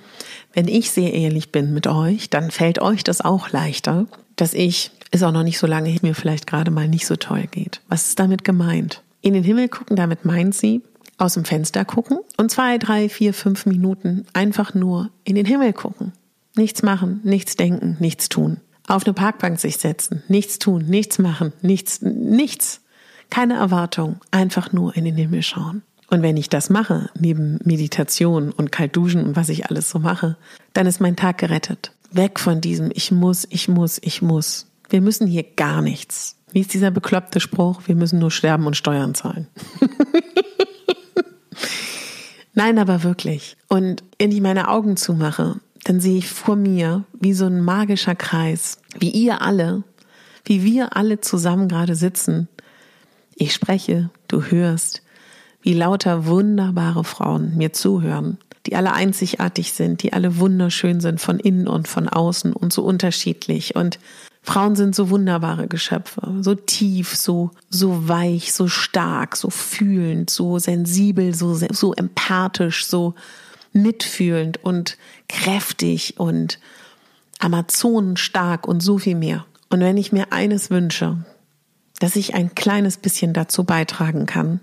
wenn 0.53 0.67
ich 0.67 0.91
sehr 0.91 1.13
ehrlich 1.13 1.51
bin 1.51 1.73
mit 1.73 1.87
euch, 1.87 2.29
dann 2.29 2.49
fällt 2.49 2.79
euch 2.79 3.03
das 3.03 3.21
auch 3.21 3.49
leichter, 3.49 4.07
dass 4.35 4.53
ich, 4.53 4.91
ist 5.11 5.23
auch 5.23 5.31
noch 5.31 5.43
nicht 5.43 5.59
so 5.59 5.67
lange, 5.67 5.95
mir 6.01 6.15
vielleicht 6.15 6.47
gerade 6.47 6.71
mal 6.71 6.87
nicht 6.87 7.05
so 7.05 7.15
toll 7.15 7.47
geht. 7.51 7.81
Was 7.89 8.07
ist 8.07 8.19
damit 8.19 8.43
gemeint? 8.43 9.03
In 9.21 9.33
den 9.33 9.43
Himmel 9.43 9.69
gucken, 9.69 9.95
damit 9.95 10.25
meint 10.25 10.55
sie, 10.55 10.81
aus 11.17 11.35
dem 11.35 11.45
Fenster 11.45 11.85
gucken 11.85 12.17
und 12.37 12.49
zwei, 12.49 12.77
drei, 12.79 13.07
vier, 13.07 13.33
fünf 13.33 13.65
Minuten 13.65 14.25
einfach 14.33 14.73
nur 14.73 15.11
in 15.23 15.35
den 15.35 15.45
Himmel 15.45 15.71
gucken. 15.73 16.13
Nichts 16.55 16.81
machen, 16.81 17.21
nichts 17.23 17.55
denken, 17.55 17.97
nichts 17.99 18.27
tun. 18.27 18.57
Auf 18.87 19.05
eine 19.05 19.13
Parkbank 19.13 19.59
sich 19.59 19.77
setzen, 19.77 20.23
nichts 20.27 20.59
tun, 20.59 20.85
nichts 20.87 21.19
machen, 21.19 21.53
nichts, 21.61 22.01
nichts. 22.01 22.81
Keine 23.29 23.53
Erwartung, 23.53 24.19
einfach 24.31 24.73
nur 24.73 24.97
in 24.97 25.05
den 25.05 25.15
Himmel 25.15 25.43
schauen. 25.43 25.83
Und 26.09 26.23
wenn 26.23 26.35
ich 26.35 26.49
das 26.49 26.69
mache, 26.69 27.09
neben 27.17 27.59
Meditation 27.63 28.51
und 28.51 28.71
Kaltduschen 28.71 29.23
und 29.23 29.37
was 29.37 29.47
ich 29.47 29.67
alles 29.67 29.89
so 29.89 29.99
mache, 29.99 30.35
dann 30.73 30.87
ist 30.87 30.99
mein 30.99 31.15
Tag 31.15 31.37
gerettet. 31.37 31.93
Weg 32.11 32.39
von 32.39 32.59
diesem 32.59 32.91
Ich 32.93 33.11
muss, 33.11 33.47
ich 33.49 33.69
muss, 33.69 33.97
ich 34.01 34.21
muss. 34.21 34.67
Wir 34.89 34.99
müssen 34.99 35.25
hier 35.25 35.43
gar 35.43 35.81
nichts. 35.81 36.35
Wie 36.51 36.61
ist 36.61 36.73
dieser 36.73 36.91
bekloppte 36.91 37.39
Spruch? 37.39 37.81
Wir 37.85 37.95
müssen 37.95 38.19
nur 38.19 38.31
sterben 38.31 38.67
und 38.67 38.75
Steuern 38.75 39.15
zahlen. 39.15 39.47
Nein, 42.53 42.77
aber 42.79 43.03
wirklich. 43.03 43.55
Und 43.69 44.03
wenn 44.19 44.31
ich 44.31 44.41
meine 44.41 44.67
Augen 44.67 44.97
zumache, 44.97 45.55
dann 45.85 45.99
sehe 45.99 46.17
ich 46.17 46.29
vor 46.29 46.55
mir 46.55 47.05
wie 47.13 47.33
so 47.33 47.45
ein 47.45 47.61
magischer 47.61 48.15
Kreis, 48.15 48.79
wie 48.99 49.09
ihr 49.09 49.41
alle, 49.41 49.83
wie 50.43 50.63
wir 50.63 50.97
alle 50.97 51.21
zusammen 51.21 51.69
gerade 51.69 51.95
sitzen. 51.95 52.49
Ich 53.35 53.53
spreche, 53.53 54.09
du 54.27 54.43
hörst, 54.43 55.01
wie 55.61 55.73
lauter 55.73 56.25
wunderbare 56.25 57.03
Frauen 57.03 57.55
mir 57.55 57.71
zuhören, 57.71 58.37
die 58.65 58.75
alle 58.75 58.93
einzigartig 58.93 59.73
sind, 59.73 60.03
die 60.03 60.13
alle 60.13 60.37
wunderschön 60.37 60.99
sind 60.99 61.21
von 61.21 61.39
innen 61.39 61.67
und 61.67 61.87
von 61.87 62.09
außen 62.09 62.53
und 62.53 62.73
so 62.73 62.83
unterschiedlich 62.83 63.75
und 63.75 63.99
Frauen 64.43 64.75
sind 64.75 64.95
so 64.95 65.09
wunderbare 65.09 65.67
Geschöpfe, 65.67 66.21
so 66.41 66.55
tief, 66.55 67.15
so, 67.15 67.51
so 67.69 68.07
weich, 68.07 68.53
so 68.53 68.67
stark, 68.67 69.35
so 69.35 69.49
fühlend, 69.49 70.29
so 70.31 70.57
sensibel, 70.57 71.35
so, 71.35 71.53
so 71.53 71.93
empathisch, 71.93 72.85
so 72.85 73.13
mitfühlend 73.71 74.63
und 74.63 74.97
kräftig 75.29 76.19
und 76.19 76.59
Amazonenstark 77.39 78.67
und 78.67 78.81
so 78.81 78.97
viel 78.97 79.15
mehr. 79.15 79.45
Und 79.69 79.79
wenn 79.79 79.97
ich 79.97 80.11
mir 80.11 80.33
eines 80.33 80.69
wünsche, 80.69 81.23
dass 81.99 82.15
ich 82.15 82.33
ein 82.33 82.55
kleines 82.55 82.97
bisschen 82.97 83.33
dazu 83.33 83.63
beitragen 83.63 84.25
kann, 84.25 84.59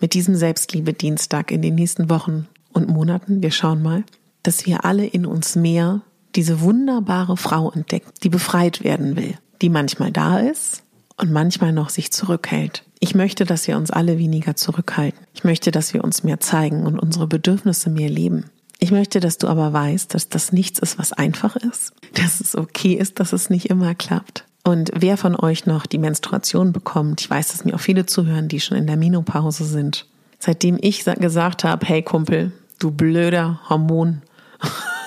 mit 0.00 0.14
diesem 0.14 0.34
Selbstliebe-Dienstag 0.34 1.52
in 1.52 1.62
den 1.62 1.76
nächsten 1.76 2.10
Wochen 2.10 2.48
und 2.72 2.88
Monaten, 2.88 3.40
wir 3.40 3.52
schauen 3.52 3.82
mal, 3.82 4.02
dass 4.42 4.66
wir 4.66 4.84
alle 4.84 5.06
in 5.06 5.24
uns 5.24 5.54
mehr 5.54 6.02
diese 6.34 6.60
wunderbare 6.60 7.36
Frau 7.36 7.70
entdeckt, 7.70 8.24
die 8.24 8.28
befreit 8.28 8.84
werden 8.84 9.16
will, 9.16 9.34
die 9.60 9.68
manchmal 9.68 10.12
da 10.12 10.38
ist 10.38 10.82
und 11.16 11.30
manchmal 11.30 11.72
noch 11.72 11.90
sich 11.90 12.12
zurückhält. 12.12 12.84
Ich 13.00 13.14
möchte, 13.14 13.44
dass 13.44 13.66
wir 13.66 13.76
uns 13.76 13.90
alle 13.90 14.18
weniger 14.18 14.56
zurückhalten. 14.56 15.18
Ich 15.34 15.44
möchte, 15.44 15.70
dass 15.70 15.92
wir 15.92 16.04
uns 16.04 16.22
mehr 16.22 16.40
zeigen 16.40 16.86
und 16.86 16.98
unsere 16.98 17.26
Bedürfnisse 17.26 17.90
mehr 17.90 18.08
leben. 18.08 18.44
Ich 18.78 18.90
möchte, 18.90 19.20
dass 19.20 19.38
du 19.38 19.48
aber 19.48 19.72
weißt, 19.72 20.14
dass 20.14 20.28
das 20.28 20.52
nichts 20.52 20.78
ist, 20.78 20.98
was 20.98 21.12
einfach 21.12 21.56
ist, 21.56 21.92
dass 22.14 22.40
es 22.40 22.56
okay 22.56 22.94
ist, 22.94 23.20
dass 23.20 23.32
es 23.32 23.50
nicht 23.50 23.70
immer 23.70 23.94
klappt. 23.94 24.44
Und 24.64 24.90
wer 24.94 25.16
von 25.16 25.36
euch 25.36 25.66
noch 25.66 25.86
die 25.86 25.98
Menstruation 25.98 26.72
bekommt, 26.72 27.20
ich 27.20 27.30
weiß, 27.30 27.48
dass 27.48 27.64
mir 27.64 27.74
auch 27.74 27.80
viele 27.80 28.06
zuhören, 28.06 28.48
die 28.48 28.60
schon 28.60 28.78
in 28.78 28.86
der 28.86 28.96
Menopause 28.96 29.64
sind. 29.64 30.06
Seitdem 30.38 30.78
ich 30.80 31.04
gesagt 31.04 31.64
habe, 31.64 31.86
hey 31.86 32.02
Kumpel, 32.02 32.52
du 32.78 32.90
blöder 32.90 33.60
Hormon, 33.68 34.22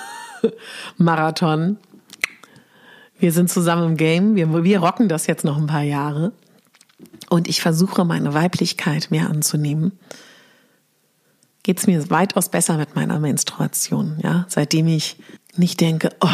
Marathon. 0.96 1.78
Wir 3.18 3.32
sind 3.32 3.50
zusammen 3.50 3.92
im 3.92 3.96
Game. 3.96 4.36
Wir, 4.36 4.64
wir 4.64 4.80
rocken 4.80 5.08
das 5.08 5.26
jetzt 5.26 5.44
noch 5.44 5.56
ein 5.56 5.66
paar 5.66 5.82
Jahre. 5.82 6.32
Und 7.28 7.48
ich 7.48 7.60
versuche 7.60 8.04
meine 8.04 8.34
Weiblichkeit 8.34 9.10
mehr 9.10 9.28
anzunehmen. 9.28 9.92
Geht 11.62 11.78
es 11.78 11.86
mir 11.86 12.10
weitaus 12.10 12.50
besser 12.50 12.76
mit 12.76 12.94
meiner 12.94 13.18
Menstruation. 13.18 14.18
Ja, 14.22 14.44
seitdem 14.48 14.86
ich 14.86 15.16
nicht 15.56 15.80
denke, 15.80 16.10
oh, 16.20 16.28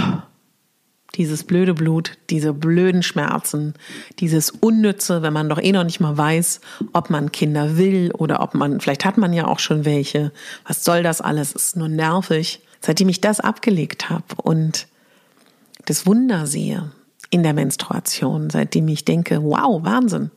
dieses 1.15 1.45
blöde 1.45 1.75
Blut, 1.75 2.13
diese 2.31 2.53
blöden 2.53 3.03
Schmerzen, 3.03 3.75
dieses 4.19 4.51
Unnütze, 4.51 5.23
wenn 5.23 5.33
man 5.33 5.49
doch 5.49 5.59
eh 5.59 5.73
noch 5.73 5.85
nicht 5.85 6.01
mal 6.01 6.17
weiß, 6.17 6.61
ob 6.93 7.11
man 7.11 7.33
Kinder 7.33 7.77
will 7.77 8.13
oder 8.13 8.41
ob 8.43 8.55
man, 8.55 8.81
vielleicht 8.81 9.05
hat 9.05 9.19
man 9.19 9.33
ja 9.33 9.47
auch 9.47 9.59
schon 9.59 9.85
welche. 9.85 10.33
Was 10.67 10.85
soll 10.85 11.03
das 11.03 11.21
alles? 11.21 11.53
Ist 11.53 11.77
nur 11.77 11.89
nervig. 11.89 12.61
Seitdem 12.85 13.09
ich 13.09 13.21
das 13.21 13.41
abgelegt 13.41 14.11
habe 14.11 14.35
und 14.37 14.89
das 15.87 16.07
Wunder 16.07 16.47
sehe 16.47 16.91
in 17.31 17.43
der 17.43 17.55
Menstruation, 17.55 18.51
seitdem 18.51 18.89
ich 18.89 19.05
denke, 19.05 19.43
wow, 19.43 19.83
Wahnsinn. 19.83 20.31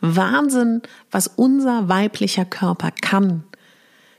Wahnsinn, 0.00 0.82
was 1.10 1.28
unser 1.28 1.88
weiblicher 1.88 2.44
Körper 2.44 2.90
kann. 2.90 3.44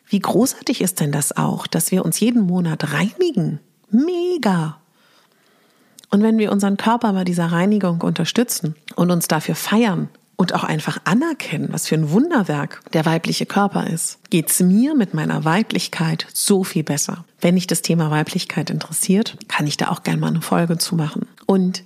Wie 0.08 0.20
großartig 0.20 0.82
ist 0.82 1.00
denn 1.00 1.12
das 1.12 1.36
auch, 1.36 1.68
dass 1.68 1.92
wir 1.92 2.04
uns 2.04 2.20
jeden 2.20 2.42
Monat 2.42 2.92
reinigen? 2.94 3.60
Mega. 3.90 4.78
Und 6.10 6.24
wenn 6.24 6.38
wir 6.38 6.52
unseren 6.52 6.78
Körper 6.78 7.14
bei 7.14 7.24
dieser 7.24 7.52
Reinigung 7.52 8.02
unterstützen 8.02 8.76
und 8.96 9.12
uns 9.12 9.28
dafür 9.28 9.56
feiern 9.56 10.10
und 10.44 10.54
auch 10.54 10.66
einfach 10.66 11.00
anerkennen, 11.06 11.70
was 11.72 11.88
für 11.88 11.96
ein 11.96 12.12
Wunderwerk 12.12 12.82
der 12.92 13.06
weibliche 13.06 13.46
Körper 13.46 13.88
ist, 13.88 14.20
geht's 14.30 14.60
mir 14.60 14.94
mit 14.94 15.14
meiner 15.14 15.46
Weiblichkeit 15.46 16.28
so 16.34 16.66
viel 16.66 16.84
besser. 16.84 17.24
Wenn 17.40 17.56
dich 17.56 17.66
das 17.66 17.82
Thema 17.82 18.12
Weiblichkeit 18.12 18.70
interessiert, 18.70 19.38
kann 19.48 19.68
ich 19.68 19.78
da 19.78 19.88
auch 19.88 20.04
gerne 20.04 20.20
mal 20.20 20.28
eine 20.28 20.42
Folge 20.42 20.78
zu 20.78 20.98
machen. 20.98 21.28
Und 21.46 21.86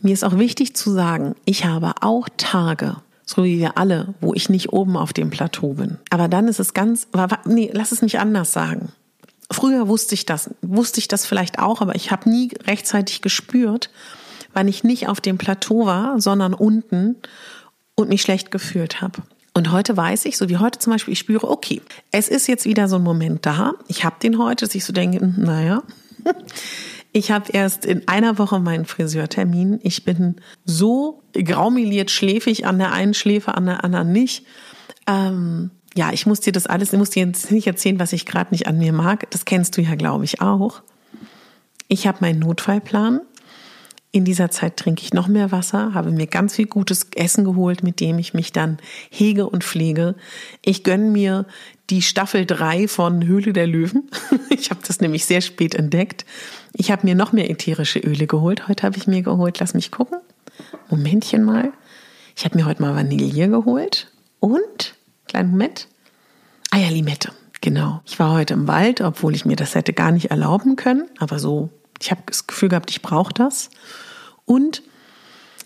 mir 0.00 0.12
ist 0.12 0.22
auch 0.22 0.38
wichtig 0.38 0.76
zu 0.76 0.92
sagen, 0.92 1.34
ich 1.44 1.64
habe 1.64 1.94
auch 2.00 2.28
Tage, 2.36 2.98
so 3.26 3.42
wie 3.42 3.58
wir 3.58 3.76
alle, 3.78 4.14
wo 4.20 4.32
ich 4.32 4.48
nicht 4.48 4.72
oben 4.72 4.96
auf 4.96 5.12
dem 5.12 5.30
Plateau 5.30 5.72
bin. 5.72 5.98
Aber 6.10 6.28
dann 6.28 6.46
ist 6.46 6.60
es 6.60 6.74
ganz, 6.74 7.08
nee, 7.46 7.68
lass 7.72 7.90
es 7.90 8.00
mich 8.00 8.20
anders 8.20 8.52
sagen. 8.52 8.92
Früher 9.50 9.88
wusste 9.88 10.14
ich 10.14 10.24
das, 10.24 10.50
wusste 10.62 11.00
ich 11.00 11.08
das 11.08 11.26
vielleicht 11.26 11.58
auch, 11.58 11.80
aber 11.80 11.96
ich 11.96 12.12
habe 12.12 12.30
nie 12.30 12.50
rechtzeitig 12.64 13.22
gespürt, 13.22 13.90
wann 14.52 14.68
ich 14.68 14.84
nicht 14.84 15.08
auf 15.08 15.20
dem 15.20 15.36
Plateau 15.36 15.86
war, 15.86 16.20
sondern 16.20 16.54
unten 16.54 17.16
und 17.98 18.08
mich 18.08 18.22
schlecht 18.22 18.50
gefühlt 18.50 19.00
habe. 19.00 19.22
Und 19.54 19.72
heute 19.72 19.96
weiß 19.96 20.24
ich, 20.26 20.36
so 20.36 20.48
wie 20.48 20.58
heute 20.58 20.78
zum 20.78 20.92
Beispiel, 20.92 21.12
ich 21.12 21.18
spüre, 21.18 21.50
okay, 21.50 21.82
es 22.12 22.28
ist 22.28 22.46
jetzt 22.46 22.64
wieder 22.64 22.86
so 22.86 22.96
ein 22.96 23.02
Moment 23.02 23.44
da. 23.44 23.72
Ich 23.88 24.04
habe 24.04 24.16
den 24.22 24.38
heute, 24.38 24.64
dass 24.64 24.74
ich 24.76 24.84
so 24.84 24.92
denke, 24.92 25.18
hm, 25.20 25.34
naja, 25.38 25.82
ich 27.12 27.32
habe 27.32 27.50
erst 27.50 27.84
in 27.84 28.06
einer 28.06 28.38
Woche 28.38 28.60
meinen 28.60 28.84
Friseurtermin. 28.84 29.80
Ich 29.82 30.04
bin 30.04 30.36
so 30.64 31.24
graumeliert 31.32 32.12
schläfig 32.12 32.66
an 32.66 32.78
der 32.78 32.92
einen 32.92 33.14
Schläfe, 33.14 33.54
an 33.56 33.66
der 33.66 33.82
anderen 33.82 34.12
nicht. 34.12 34.46
Ähm, 35.08 35.72
ja, 35.96 36.12
ich 36.12 36.24
muss 36.24 36.38
dir 36.38 36.52
das 36.52 36.68
alles, 36.68 36.92
ich 36.92 36.98
muss 37.00 37.10
dir 37.10 37.26
jetzt 37.26 37.50
nicht 37.50 37.66
erzählen, 37.66 37.98
was 37.98 38.12
ich 38.12 38.26
gerade 38.26 38.52
nicht 38.52 38.68
an 38.68 38.78
mir 38.78 38.92
mag. 38.92 39.28
Das 39.32 39.44
kennst 39.44 39.76
du 39.76 39.80
ja, 39.80 39.96
glaube 39.96 40.24
ich, 40.24 40.40
auch. 40.40 40.82
Ich 41.88 42.06
habe 42.06 42.18
meinen 42.20 42.38
Notfallplan. 42.38 43.22
In 44.10 44.24
dieser 44.24 44.50
Zeit 44.50 44.78
trinke 44.78 45.02
ich 45.02 45.12
noch 45.12 45.28
mehr 45.28 45.52
Wasser, 45.52 45.92
habe 45.92 46.10
mir 46.10 46.26
ganz 46.26 46.54
viel 46.54 46.66
gutes 46.66 47.08
Essen 47.14 47.44
geholt, 47.44 47.82
mit 47.82 48.00
dem 48.00 48.18
ich 48.18 48.32
mich 48.32 48.52
dann 48.52 48.78
hege 49.10 49.46
und 49.46 49.64
pflege. 49.64 50.14
Ich 50.64 50.82
gönne 50.82 51.10
mir 51.10 51.44
die 51.90 52.00
Staffel 52.00 52.46
3 52.46 52.88
von 52.88 53.26
Höhle 53.26 53.52
der 53.52 53.66
Löwen. 53.66 54.10
Ich 54.50 54.70
habe 54.70 54.80
das 54.84 55.00
nämlich 55.00 55.24
sehr 55.24 55.40
spät 55.40 55.76
entdeckt. 55.76 56.26
Ich 56.72 56.90
habe 56.90 57.06
mir 57.06 57.14
noch 57.14 57.32
mehr 57.32 57.48
ätherische 57.48 58.00
Öle 58.00 58.26
geholt. 58.26 58.66
Heute 58.66 58.82
habe 58.82 58.96
ich 58.96 59.06
mir 59.06 59.22
geholt, 59.22 59.60
lass 59.60 59.72
mich 59.72 59.92
gucken. 59.92 60.18
Momentchen 60.90 61.44
mal. 61.44 61.72
Ich 62.34 62.44
habe 62.44 62.56
mir 62.56 62.66
heute 62.66 62.82
mal 62.82 62.96
Vanille 62.96 63.48
geholt 63.48 64.10
und 64.40 64.94
Kleinen 65.28 65.50
Moment. 65.50 65.88
Ah 66.70 66.78
ja, 66.78 66.88
Limette. 66.88 67.32
Genau. 67.60 68.00
Ich 68.06 68.18
war 68.18 68.32
heute 68.32 68.54
im 68.54 68.66
Wald, 68.66 69.00
obwohl 69.00 69.34
ich 69.34 69.44
mir 69.44 69.56
das 69.56 69.74
hätte 69.74 69.92
gar 69.92 70.10
nicht 70.10 70.30
erlauben 70.30 70.74
können. 70.76 71.08
Aber 71.18 71.38
so, 71.38 71.70
ich 72.00 72.10
habe 72.10 72.22
das 72.26 72.46
Gefühl 72.46 72.68
gehabt, 72.68 72.90
ich 72.90 73.02
brauche 73.02 73.32
das. 73.32 73.70
Und 74.44 74.82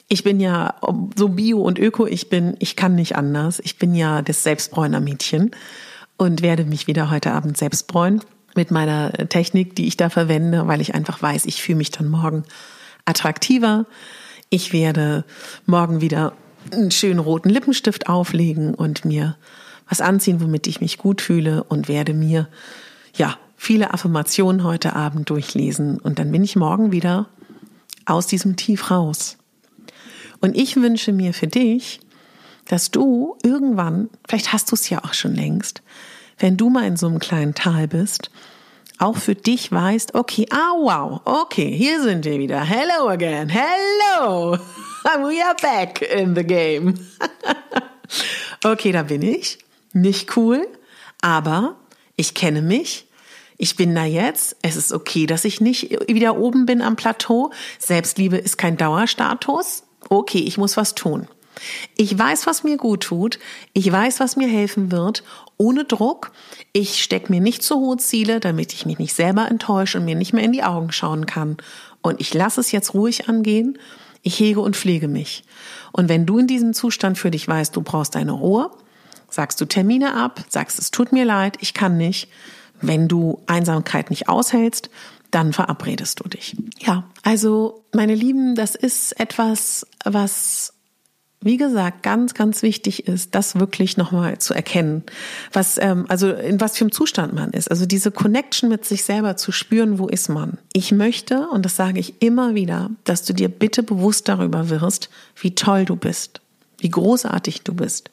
ich 0.08 0.24
bin 0.24 0.40
ja 0.40 0.74
so 1.16 1.28
bio 1.28 1.62
und 1.62 1.78
öko, 1.78 2.06
ich 2.06 2.28
bin, 2.28 2.56
ich 2.58 2.76
kann 2.76 2.94
nicht 2.94 3.16
anders. 3.16 3.60
Ich 3.64 3.78
bin 3.78 3.94
ja 3.94 4.22
das 4.22 4.42
Selbstbräuner 4.42 5.00
Mädchen 5.00 5.52
und 6.16 6.42
werde 6.42 6.64
mich 6.64 6.86
wieder 6.86 7.10
heute 7.10 7.32
Abend 7.32 7.56
selbst 7.56 7.86
bräunen 7.86 8.20
mit 8.54 8.70
meiner 8.70 9.12
Technik, 9.28 9.74
die 9.76 9.86
ich 9.86 9.96
da 9.96 10.10
verwende, 10.10 10.66
weil 10.66 10.80
ich 10.80 10.94
einfach 10.94 11.22
weiß, 11.22 11.46
ich 11.46 11.62
fühle 11.62 11.78
mich 11.78 11.90
dann 11.90 12.08
morgen 12.08 12.44
attraktiver. 13.04 13.86
Ich 14.50 14.72
werde 14.72 15.24
morgen 15.64 16.00
wieder 16.02 16.34
einen 16.70 16.90
schönen 16.90 17.18
roten 17.18 17.48
Lippenstift 17.48 18.08
auflegen 18.08 18.74
und 18.74 19.04
mir 19.04 19.36
was 19.88 20.00
anziehen, 20.00 20.40
womit 20.40 20.66
ich 20.66 20.80
mich 20.80 20.98
gut 20.98 21.20
fühle 21.20 21.64
und 21.64 21.88
werde 21.88 22.14
mir, 22.14 22.48
ja, 23.14 23.38
viele 23.62 23.94
Affirmationen 23.94 24.64
heute 24.64 24.96
Abend 24.96 25.30
durchlesen 25.30 26.00
und 26.00 26.18
dann 26.18 26.32
bin 26.32 26.42
ich 26.42 26.56
morgen 26.56 26.90
wieder 26.90 27.28
aus 28.06 28.26
diesem 28.26 28.56
Tief 28.56 28.90
raus. 28.90 29.38
Und 30.40 30.56
ich 30.56 30.74
wünsche 30.74 31.12
mir 31.12 31.32
für 31.32 31.46
dich, 31.46 32.00
dass 32.66 32.90
du 32.90 33.36
irgendwann, 33.44 34.10
vielleicht 34.28 34.52
hast 34.52 34.72
du 34.72 34.74
es 34.74 34.90
ja 34.90 35.04
auch 35.04 35.14
schon 35.14 35.36
längst, 35.36 35.80
wenn 36.40 36.56
du 36.56 36.70
mal 36.70 36.88
in 36.88 36.96
so 36.96 37.06
einem 37.06 37.20
kleinen 37.20 37.54
Tal 37.54 37.86
bist, 37.86 38.32
auch 38.98 39.16
für 39.16 39.36
dich 39.36 39.70
weißt, 39.70 40.16
okay, 40.16 40.44
ah 40.50 40.72
wow, 40.76 41.20
okay, 41.24 41.72
hier 41.72 42.02
sind 42.02 42.24
wir 42.24 42.40
wieder. 42.40 42.64
Hello 42.64 43.10
again, 43.10 43.48
hello. 43.48 44.58
We 45.04 45.40
are 45.40 45.54
back 45.62 46.02
in 46.02 46.34
the 46.34 46.42
game. 46.42 46.94
okay, 48.64 48.90
da 48.90 49.04
bin 49.04 49.22
ich. 49.22 49.58
Nicht 49.92 50.36
cool, 50.36 50.66
aber 51.20 51.76
ich 52.16 52.34
kenne 52.34 52.60
mich. 52.60 53.06
Ich 53.62 53.76
bin 53.76 53.94
da 53.94 54.04
jetzt. 54.04 54.56
Es 54.62 54.74
ist 54.74 54.92
okay, 54.92 55.26
dass 55.26 55.44
ich 55.44 55.60
nicht 55.60 55.96
wieder 56.08 56.36
oben 56.36 56.66
bin 56.66 56.82
am 56.82 56.96
Plateau. 56.96 57.52
Selbstliebe 57.78 58.36
ist 58.36 58.58
kein 58.58 58.76
Dauerstatus. 58.76 59.84
Okay, 60.08 60.40
ich 60.40 60.58
muss 60.58 60.76
was 60.76 60.96
tun. 60.96 61.28
Ich 61.96 62.18
weiß, 62.18 62.48
was 62.48 62.64
mir 62.64 62.76
gut 62.76 63.04
tut. 63.04 63.38
Ich 63.72 63.92
weiß, 63.92 64.18
was 64.18 64.34
mir 64.34 64.48
helfen 64.48 64.90
wird. 64.90 65.22
Ohne 65.58 65.84
Druck. 65.84 66.32
Ich 66.72 67.04
stecke 67.04 67.30
mir 67.30 67.40
nicht 67.40 67.62
zu 67.62 67.76
hohe 67.76 67.98
Ziele, 67.98 68.40
damit 68.40 68.72
ich 68.72 68.84
mich 68.84 68.98
nicht 68.98 69.14
selber 69.14 69.48
enttäusche 69.48 69.98
und 69.98 70.06
mir 70.06 70.16
nicht 70.16 70.32
mehr 70.32 70.42
in 70.42 70.50
die 70.50 70.64
Augen 70.64 70.90
schauen 70.90 71.26
kann. 71.26 71.56
Und 72.00 72.20
ich 72.20 72.34
lasse 72.34 72.60
es 72.60 72.72
jetzt 72.72 72.94
ruhig 72.94 73.28
angehen 73.28 73.78
ich 74.22 74.38
hege 74.38 74.60
und 74.60 74.76
pflege 74.76 75.08
mich. 75.08 75.44
Und 75.90 76.08
wenn 76.08 76.26
du 76.26 76.38
in 76.38 76.46
diesem 76.46 76.74
Zustand 76.74 77.18
für 77.18 77.30
dich 77.30 77.46
weißt, 77.46 77.74
du 77.74 77.82
brauchst 77.82 78.14
deine 78.14 78.32
Ruhe, 78.32 78.70
sagst 79.28 79.60
du 79.60 79.66
Termine 79.66 80.14
ab, 80.14 80.44
sagst, 80.48 80.78
es 80.78 80.90
tut 80.90 81.12
mir 81.12 81.24
leid, 81.24 81.58
ich 81.60 81.74
kann 81.74 81.96
nicht. 81.96 82.28
Wenn 82.82 83.08
du 83.08 83.40
Einsamkeit 83.46 84.10
nicht 84.10 84.28
aushältst, 84.28 84.90
dann 85.30 85.52
verabredest 85.52 86.20
du 86.20 86.28
dich. 86.28 86.56
Ja, 86.78 87.04
also 87.22 87.84
meine 87.94 88.14
Lieben, 88.14 88.54
das 88.54 88.74
ist 88.74 89.18
etwas, 89.18 89.86
was 90.04 90.74
wie 91.44 91.56
gesagt, 91.56 92.02
ganz, 92.02 92.34
ganz 92.34 92.62
wichtig 92.62 93.08
ist, 93.08 93.34
das 93.34 93.58
wirklich 93.58 93.96
nochmal 93.96 94.38
zu 94.38 94.54
erkennen, 94.54 95.02
was, 95.52 95.76
ähm, 95.78 96.06
also 96.08 96.30
in 96.30 96.60
was 96.60 96.78
für 96.78 96.84
einem 96.84 96.92
Zustand 96.92 97.34
man 97.34 97.50
ist. 97.50 97.70
Also 97.70 97.84
diese 97.84 98.10
Connection 98.10 98.68
mit 98.68 98.84
sich 98.84 99.04
selber 99.04 99.36
zu 99.36 99.50
spüren, 99.52 99.98
wo 99.98 100.06
ist 100.06 100.28
man. 100.28 100.58
Ich 100.72 100.92
möchte, 100.92 101.48
und 101.48 101.64
das 101.64 101.76
sage 101.76 101.98
ich 101.98 102.22
immer 102.22 102.54
wieder, 102.54 102.90
dass 103.04 103.24
du 103.24 103.32
dir 103.32 103.48
bitte 103.48 103.82
bewusst 103.82 104.28
darüber 104.28 104.70
wirst, 104.70 105.10
wie 105.40 105.54
toll 105.54 105.84
du 105.84 105.96
bist, 105.96 106.40
wie 106.78 106.90
großartig 106.90 107.62
du 107.62 107.74
bist, 107.74 108.10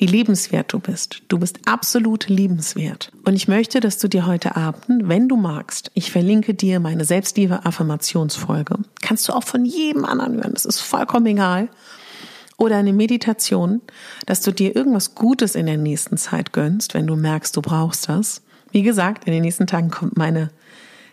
wie 0.00 0.06
lebenswert 0.06 0.72
du 0.72 0.78
bist. 0.78 1.20
Du 1.28 1.38
bist 1.38 1.58
absolut 1.66 2.26
liebenswert. 2.28 3.12
Und 3.26 3.36
ich 3.36 3.48
möchte, 3.48 3.80
dass 3.80 3.98
du 3.98 4.08
dir 4.08 4.24
heute 4.24 4.56
Abend, 4.56 5.10
wenn 5.10 5.28
du 5.28 5.36
magst, 5.36 5.90
ich 5.92 6.10
verlinke 6.10 6.54
dir 6.54 6.80
meine 6.80 7.04
Selbstliebe-Affirmationsfolge. 7.04 8.78
Kannst 9.02 9.28
du 9.28 9.34
auch 9.34 9.44
von 9.44 9.66
jedem 9.66 10.06
anderen 10.06 10.36
hören. 10.36 10.54
Das 10.54 10.64
ist 10.64 10.80
vollkommen 10.80 11.26
egal 11.26 11.68
oder 12.56 12.78
eine 12.78 12.94
Meditation, 12.94 13.82
dass 14.24 14.40
du 14.40 14.52
dir 14.52 14.74
irgendwas 14.74 15.14
Gutes 15.14 15.54
in 15.54 15.66
der 15.66 15.76
nächsten 15.76 16.16
Zeit 16.16 16.54
gönnst, 16.54 16.94
wenn 16.94 17.06
du 17.06 17.14
merkst, 17.14 17.54
du 17.54 17.60
brauchst 17.60 18.08
das. 18.08 18.40
Wie 18.72 18.82
gesagt, 18.82 19.24
in 19.26 19.34
den 19.34 19.42
nächsten 19.42 19.66
Tagen 19.66 19.90
kommt 19.90 20.16
meine 20.16 20.50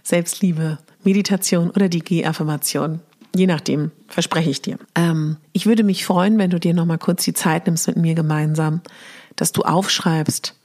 Selbstliebe, 0.01 0.77
Meditation 1.03 1.71
oder 1.71 1.89
die 1.89 1.99
G-Affirmation. 1.99 3.01
Je 3.37 3.45
nachdem, 3.45 3.91
verspreche 4.07 4.49
ich 4.49 4.63
dir. 4.63 4.79
Ähm, 4.95 5.37
ich 5.53 5.67
würde 5.67 5.83
mich 5.83 6.07
freuen, 6.07 6.39
wenn 6.39 6.49
du 6.49 6.59
dir 6.59 6.73
nochmal 6.73 6.97
kurz 6.97 7.23
die 7.23 7.35
Zeit 7.35 7.67
nimmst 7.67 7.85
mit 7.85 7.95
mir 7.95 8.15
gemeinsam, 8.15 8.81
dass 9.35 9.51
du 9.51 9.61
aufschreibst, 9.61 10.55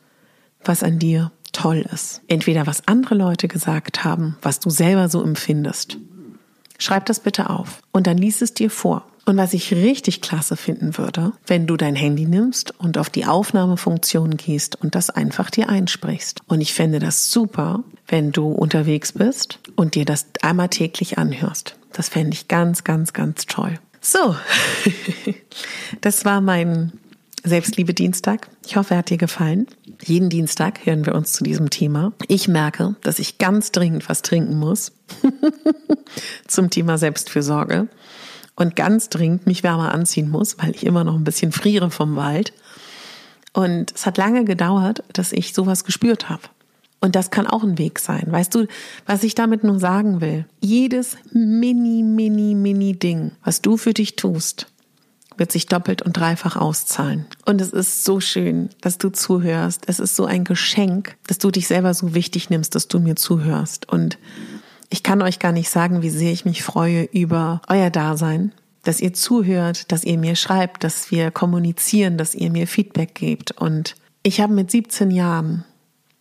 was 0.65 0.83
an 0.83 0.99
dir 0.99 1.33
toll 1.53 1.85
ist. 1.93 2.23
Entweder 2.29 2.67
was 2.67 2.89
andere 2.89 3.15
Leute 3.15 3.47
gesagt 3.47 4.05
haben, 4.05 4.39
was 4.41 4.59
du 4.59 4.71
selber 4.71 5.11
so 5.11 5.23
empfindest. 5.23 5.99
Schreib 6.79 7.05
das 7.05 7.21
bitte 7.21 7.51
auf 7.51 7.83
und 7.93 8.07
dann 8.07 8.17
lies 8.17 8.41
es 8.41 8.55
dir 8.55 8.71
vor. 8.71 9.05
Und 9.27 9.37
was 9.37 9.53
ich 9.53 9.75
richtig 9.75 10.23
klasse 10.23 10.57
finden 10.57 10.97
würde, 10.97 11.33
wenn 11.47 11.67
du 11.67 11.77
dein 11.77 11.95
Handy 11.95 12.25
nimmst 12.25 12.73
und 12.81 12.97
auf 12.97 13.11
die 13.11 13.27
Aufnahmefunktion 13.27 14.39
gehst 14.39 14.81
und 14.81 14.95
das 14.95 15.11
einfach 15.11 15.51
dir 15.51 15.69
einsprichst. 15.69 16.41
Und 16.49 16.63
ich 16.63 16.73
fände 16.73 17.01
das 17.01 17.31
super, 17.31 17.85
wenn 18.09 18.33
du 18.33 18.49
unterwegs 18.49 19.13
bist 19.13 19.59
und 19.77 19.95
dir 19.95 20.07
das 20.07 20.27
einmal 20.41 20.71
täglich 20.71 21.19
anhörst. 21.19 21.77
Das 21.93 22.09
fände 22.09 22.33
ich 22.33 22.49
ganz, 22.49 22.85
ganz, 22.85 23.13
ganz 23.13 23.47
toll. 23.47 23.79
So, 24.01 24.37
das 26.01 26.25
war 26.25 26.41
mein 26.41 26.93
Selbstliebe 27.45 27.93
Dienstag. 27.93 28.49
Ich 28.65 28.77
hoffe, 28.77 28.95
er 28.95 28.99
hat 28.99 29.11
dir 29.11 29.17
gefallen. 29.17 29.67
Jeden 30.05 30.31
Dienstag 30.31 30.87
hören 30.87 31.07
wir 31.07 31.15
uns 31.17 31.33
zu 31.33 31.43
diesem 31.43 31.71
Thema. 31.71 32.13
Ich 32.29 32.47
merke, 32.47 32.95
dass 33.03 33.19
ich 33.19 33.39
ganz 33.39 33.73
dringend 33.73 34.09
was 34.09 34.23
trinken 34.23 34.59
muss. 34.59 34.93
zum 36.47 36.71
Thema 36.71 36.99
Selbstfürsorge 36.99 37.89
und 38.55 38.77
ganz 38.77 39.09
dringend 39.09 39.47
mich 39.47 39.63
wärmer 39.63 39.93
anziehen 39.93 40.31
muss, 40.31 40.59
weil 40.59 40.71
ich 40.71 40.87
immer 40.87 41.03
noch 41.03 41.17
ein 41.17 41.25
bisschen 41.25 41.53
friere 41.53 41.91
vom 41.91 42.15
Wald. 42.17 42.53
Und 43.53 43.93
es 43.93 44.07
hat 44.07 44.19
lange 44.19 44.45
gedauert, 44.45 45.03
dass 45.13 45.33
ich 45.33 45.53
sowas 45.53 45.85
gespürt 45.85 46.29
habe. 46.29 46.43
Und 47.03 47.17
das 47.17 47.31
kann 47.31 47.49
auch 47.49 47.65
ein 47.65 47.79
Weg 47.79 47.99
sein. 47.99 48.29
Weißt 48.31 48.55
du, 48.55 48.67
was 49.07 49.25
ich 49.25 49.35
damit 49.35 49.65
nur 49.65 49.81
sagen 49.81 50.21
will? 50.21 50.47
Jedes 50.61 51.17
mini, 51.33 52.05
mini, 52.05 52.55
mini 52.55 52.97
Ding, 52.97 53.33
was 53.45 53.61
du 53.61 53.77
für 53.77 53.93
dich 53.93 54.15
tust, 54.15 54.69
wird 55.37 55.51
sich 55.51 55.67
doppelt 55.67 56.01
und 56.03 56.17
dreifach 56.17 56.55
auszahlen. 56.57 57.27
Und 57.45 57.61
es 57.61 57.71
ist 57.71 58.05
so 58.05 58.21
schön, 58.21 58.71
dass 58.81 58.99
du 58.99 59.11
zuhörst. 59.11 59.83
Es 59.89 59.99
ist 59.99 60.15
so 60.15 60.27
ein 60.27 60.45
Geschenk, 60.45 61.17
dass 61.27 61.39
du 61.39 61.51
dich 61.51 61.67
selber 61.67 61.93
so 61.93 62.15
wichtig 62.15 62.51
nimmst, 62.51 62.77
dass 62.77 62.87
du 62.87 63.01
mir 63.01 63.17
zuhörst. 63.17 63.89
Und 63.89 64.17
ich 64.89 65.03
kann 65.03 65.23
euch 65.23 65.41
gar 65.41 65.53
nicht 65.53 65.71
sagen, 65.71 66.03
wie 66.03 66.11
sehr 66.11 66.31
ich 66.31 66.45
mich 66.45 66.63
freue 66.63 67.03
über 67.03 67.63
euer 67.67 67.91
Dasein, 67.91 68.53
dass 68.85 69.01
ihr 69.01 69.13
zuhört, 69.13 69.91
dass 69.91 70.05
ihr 70.05 70.19
mir 70.19 70.37
schreibt, 70.37 70.85
dass 70.85 71.11
wir 71.11 71.33
kommunizieren, 71.33 72.17
dass 72.17 72.37
ihr 72.37 72.51
mir 72.51 72.69
Feedback 72.69 73.17
gebt. 73.17 73.51
Und 73.51 73.97
ich 74.23 74.41
habe 74.41 74.55
mit 74.55 74.71
17 74.71 75.11
Jahren, 75.11 75.65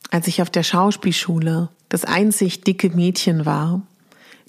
als 0.09 0.27
ich 0.27 0.41
auf 0.41 0.49
der 0.49 0.63
Schauspielschule 0.63 1.69
das 1.89 2.05
einzig 2.05 2.61
dicke 2.61 2.89
Mädchen 2.89 3.45
war, 3.45 3.81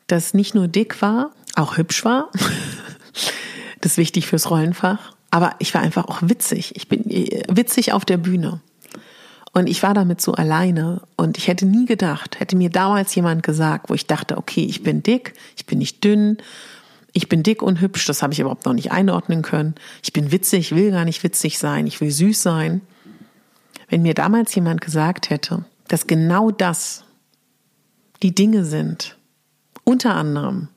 das 0.07 0.35
nicht 0.35 0.55
nur 0.55 0.69
dick 0.69 1.03
war, 1.03 1.31
auch 1.55 1.77
hübsch 1.77 2.05
war, 2.05 2.31
das 3.81 3.93
ist 3.93 3.99
wichtig 3.99 4.27
fürs 4.27 4.51
Rollenfach, 4.51 5.13
aber 5.31 5.55
ich 5.59 5.75
war 5.75 5.81
einfach 5.81 6.07
auch 6.07 6.19
witzig. 6.23 6.77
Ich 6.77 6.89
bin 6.89 7.09
äh, 7.11 7.43
witzig 7.49 7.93
auf 7.93 8.05
der 8.05 8.19
Bühne. 8.19 8.61
Und 9.55 9.69
ich 9.69 9.83
war 9.83 9.93
damit 9.93 10.21
so 10.21 10.33
alleine 10.33 11.03
und 11.17 11.37
ich 11.37 11.47
hätte 11.47 11.67
nie 11.67 11.85
gedacht, 11.85 12.41
hätte 12.41 12.57
mir 12.57 12.71
damals 12.71 13.15
jemand 13.15 13.43
gesagt, 13.43 13.91
wo 13.91 13.95
ich 13.95 14.07
dachte, 14.07 14.39
okay, 14.39 14.65
ich 14.65 14.83
bin 14.83 15.03
dick, 15.03 15.35
ich 15.57 15.67
bin 15.67 15.79
nicht 15.79 16.03
dünn, 16.03 16.39
ich 17.13 17.29
bin 17.29 17.43
dick 17.43 17.61
und 17.61 17.81
hübsch, 17.81 18.07
das 18.07 18.23
habe 18.23 18.33
ich 18.33 18.41
überhaupt 18.41 18.65
noch 18.65 18.73
nicht 18.73 18.93
einordnen 18.93 19.43
können. 19.43 19.75
Ich 20.03 20.15
bin 20.15 20.33
witzig, 20.33 20.75
will 20.75 20.91
gar 20.91 21.05
nicht 21.05 21.23
witzig 21.23 21.59
sein, 21.59 21.87
ich 21.87 22.01
will 22.01 22.11
süß 22.11 22.41
sein. 22.43 22.81
Wenn 23.93 24.01
mir 24.01 24.15
damals 24.15 24.55
jemand 24.55 24.81
gesagt 24.81 25.29
hätte, 25.29 25.67
dass 25.87 26.07
genau 26.07 26.51
das 26.51 27.05
die 28.23 28.35
Dinge 28.35 28.65
sind, 28.65 29.19
unter 29.85 30.15
anderem, 30.15 30.69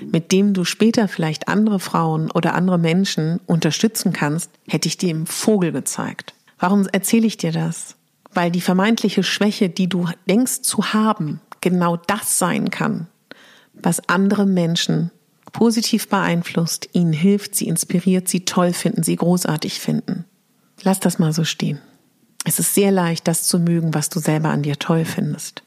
mit 0.00 0.32
dem 0.32 0.54
du 0.54 0.64
später 0.64 1.06
vielleicht 1.06 1.48
andere 1.48 1.80
Frauen 1.80 2.30
oder 2.30 2.54
andere 2.54 2.78
Menschen 2.78 3.40
unterstützen 3.44 4.14
kannst, 4.14 4.50
hätte 4.66 4.88
ich 4.88 4.96
dir 4.96 5.10
im 5.10 5.26
Vogel 5.26 5.72
gezeigt. 5.72 6.32
Warum 6.58 6.86
erzähle 6.88 7.26
ich 7.26 7.36
dir 7.36 7.52
das? 7.52 7.96
weil 8.34 8.50
die 8.50 8.60
vermeintliche 8.60 9.22
Schwäche, 9.22 9.68
die 9.68 9.88
du 9.88 10.08
denkst 10.28 10.62
zu 10.62 10.92
haben, 10.92 11.40
genau 11.60 11.96
das 11.96 12.38
sein 12.38 12.70
kann, 12.70 13.06
was 13.74 14.08
andere 14.08 14.46
Menschen 14.46 15.10
positiv 15.52 16.08
beeinflusst, 16.08 16.88
ihnen 16.92 17.12
hilft, 17.12 17.54
sie 17.54 17.68
inspiriert, 17.68 18.28
sie 18.28 18.44
toll 18.44 18.72
finden, 18.72 19.02
sie 19.02 19.16
großartig 19.16 19.80
finden. 19.80 20.24
Lass 20.82 20.98
das 20.98 21.18
mal 21.18 21.32
so 21.32 21.44
stehen. 21.44 21.78
Es 22.44 22.58
ist 22.58 22.74
sehr 22.74 22.90
leicht, 22.90 23.28
das 23.28 23.44
zu 23.44 23.58
mögen, 23.58 23.94
was 23.94 24.08
du 24.08 24.18
selber 24.18 24.48
an 24.48 24.62
dir 24.62 24.78
toll 24.78 25.04
findest. 25.04 25.62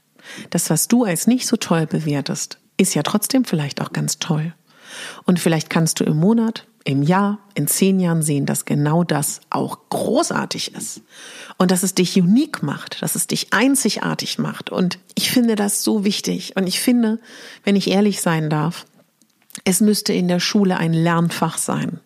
Das, 0.49 0.69
was 0.69 0.87
du 0.87 1.03
als 1.03 1.27
nicht 1.27 1.47
so 1.47 1.55
toll 1.55 1.85
bewertest, 1.85 2.59
ist 2.77 2.95
ja 2.95 3.03
trotzdem 3.03 3.45
vielleicht 3.45 3.81
auch 3.81 3.93
ganz 3.93 4.19
toll. 4.19 4.53
Und 5.25 5.39
vielleicht 5.39 5.69
kannst 5.69 5.99
du 5.99 6.03
im 6.03 6.17
Monat, 6.17 6.67
im 6.83 7.01
Jahr, 7.01 7.39
in 7.53 7.67
zehn 7.67 7.99
Jahren 7.99 8.21
sehen, 8.21 8.45
dass 8.45 8.65
genau 8.65 9.03
das 9.03 9.41
auch 9.49 9.79
großartig 9.89 10.75
ist. 10.75 11.01
Und 11.57 11.71
dass 11.71 11.83
es 11.83 11.95
dich 11.95 12.15
unique 12.17 12.61
macht, 12.61 13.01
dass 13.01 13.15
es 13.15 13.27
dich 13.27 13.53
einzigartig 13.53 14.37
macht. 14.37 14.69
Und 14.69 14.99
ich 15.15 15.31
finde 15.31 15.55
das 15.55 15.83
so 15.83 16.03
wichtig. 16.03 16.55
Und 16.55 16.67
ich 16.67 16.79
finde, 16.79 17.19
wenn 17.63 17.75
ich 17.75 17.89
ehrlich 17.89 18.21
sein 18.21 18.49
darf, 18.49 18.85
es 19.63 19.79
müsste 19.79 20.13
in 20.13 20.27
der 20.27 20.39
Schule 20.39 20.77
ein 20.77 20.93
Lernfach 20.93 21.57
sein. 21.57 21.99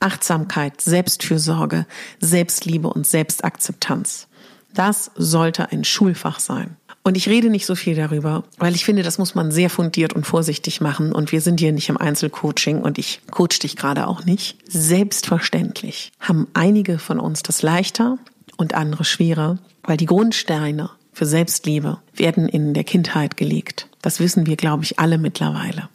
Achtsamkeit, 0.00 0.80
Selbstfürsorge, 0.80 1.86
Selbstliebe 2.20 2.88
und 2.88 3.06
Selbstakzeptanz. 3.06 4.28
Das 4.74 5.10
sollte 5.16 5.72
ein 5.72 5.84
Schulfach 5.84 6.38
sein. 6.38 6.76
Und 7.02 7.16
ich 7.16 7.28
rede 7.28 7.50
nicht 7.50 7.66
so 7.66 7.76
viel 7.76 7.94
darüber, 7.94 8.42
weil 8.58 8.74
ich 8.74 8.84
finde, 8.84 9.04
das 9.04 9.18
muss 9.18 9.36
man 9.36 9.52
sehr 9.52 9.70
fundiert 9.70 10.12
und 10.12 10.26
vorsichtig 10.26 10.80
machen. 10.80 11.12
Und 11.12 11.30
wir 11.30 11.40
sind 11.40 11.60
hier 11.60 11.72
nicht 11.72 11.88
im 11.88 11.96
Einzelcoaching 11.96 12.80
und 12.80 12.98
ich 12.98 13.20
coach 13.30 13.60
dich 13.60 13.76
gerade 13.76 14.08
auch 14.08 14.24
nicht. 14.24 14.58
Selbstverständlich 14.68 16.10
haben 16.18 16.48
einige 16.52 16.98
von 16.98 17.20
uns 17.20 17.42
das 17.42 17.62
leichter 17.62 18.18
und 18.56 18.74
andere 18.74 19.04
schwerer, 19.04 19.58
weil 19.84 19.96
die 19.96 20.06
Grundsteine 20.06 20.90
für 21.12 21.26
Selbstliebe 21.26 21.98
werden 22.12 22.48
in 22.48 22.74
der 22.74 22.84
Kindheit 22.84 23.36
gelegt. 23.36 23.88
Das 24.02 24.18
wissen 24.20 24.46
wir, 24.46 24.56
glaube 24.56 24.82
ich, 24.82 24.98
alle 24.98 25.16
mittlerweile. 25.16 25.88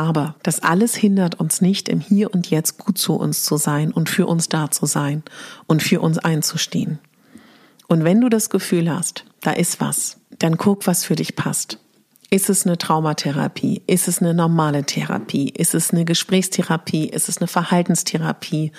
Aber 0.00 0.34
das 0.42 0.62
alles 0.62 0.94
hindert 0.94 1.40
uns 1.40 1.60
nicht, 1.60 1.86
im 1.90 2.00
Hier 2.00 2.32
und 2.32 2.48
Jetzt 2.48 2.78
gut 2.78 2.96
zu 2.96 3.16
uns 3.16 3.44
zu 3.44 3.58
sein 3.58 3.92
und 3.92 4.08
für 4.08 4.26
uns 4.26 4.48
da 4.48 4.70
zu 4.70 4.86
sein 4.86 5.22
und 5.66 5.82
für 5.82 6.00
uns 6.00 6.16
einzustehen. 6.16 7.00
Und 7.86 8.02
wenn 8.02 8.18
du 8.18 8.30
das 8.30 8.48
Gefühl 8.48 8.90
hast, 8.90 9.26
da 9.42 9.50
ist 9.50 9.78
was, 9.78 10.16
dann 10.38 10.56
guck, 10.56 10.86
was 10.86 11.04
für 11.04 11.16
dich 11.16 11.36
passt. 11.36 11.80
Ist 12.30 12.48
es 12.48 12.64
eine 12.64 12.78
Traumatherapie? 12.78 13.82
Ist 13.86 14.08
es 14.08 14.22
eine 14.22 14.32
normale 14.32 14.84
Therapie? 14.84 15.50
Ist 15.50 15.74
es 15.74 15.90
eine 15.90 16.06
Gesprächstherapie? 16.06 17.04
Ist 17.06 17.28
es 17.28 17.36
eine 17.36 17.48
Verhaltenstherapie? 17.48 18.72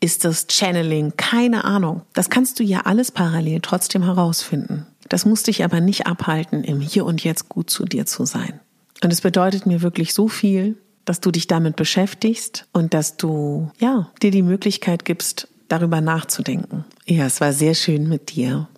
Ist 0.00 0.26
das 0.26 0.48
Channeling? 0.50 1.14
Keine 1.16 1.64
Ahnung. 1.64 2.02
Das 2.12 2.28
kannst 2.28 2.60
du 2.60 2.62
ja 2.62 2.80
alles 2.80 3.10
parallel 3.10 3.60
trotzdem 3.62 4.02
herausfinden. 4.02 4.86
Das 5.08 5.24
muss 5.24 5.44
dich 5.44 5.64
aber 5.64 5.80
nicht 5.80 6.06
abhalten, 6.06 6.62
im 6.62 6.82
Hier 6.82 7.06
und 7.06 7.24
Jetzt 7.24 7.48
gut 7.48 7.70
zu 7.70 7.86
dir 7.86 8.04
zu 8.04 8.26
sein. 8.26 8.60
Und 9.02 9.12
es 9.12 9.20
bedeutet 9.20 9.66
mir 9.66 9.82
wirklich 9.82 10.14
so 10.14 10.28
viel, 10.28 10.76
dass 11.04 11.20
du 11.20 11.30
dich 11.30 11.46
damit 11.46 11.76
beschäftigst 11.76 12.66
und 12.72 12.94
dass 12.94 13.16
du, 13.16 13.70
ja, 13.78 14.10
dir 14.22 14.30
die 14.30 14.42
Möglichkeit 14.42 15.04
gibst, 15.04 15.48
darüber 15.68 16.00
nachzudenken. 16.00 16.84
Ja, 17.06 17.26
es 17.26 17.40
war 17.40 17.52
sehr 17.52 17.74
schön 17.74 18.08
mit 18.08 18.34
dir. 18.34 18.68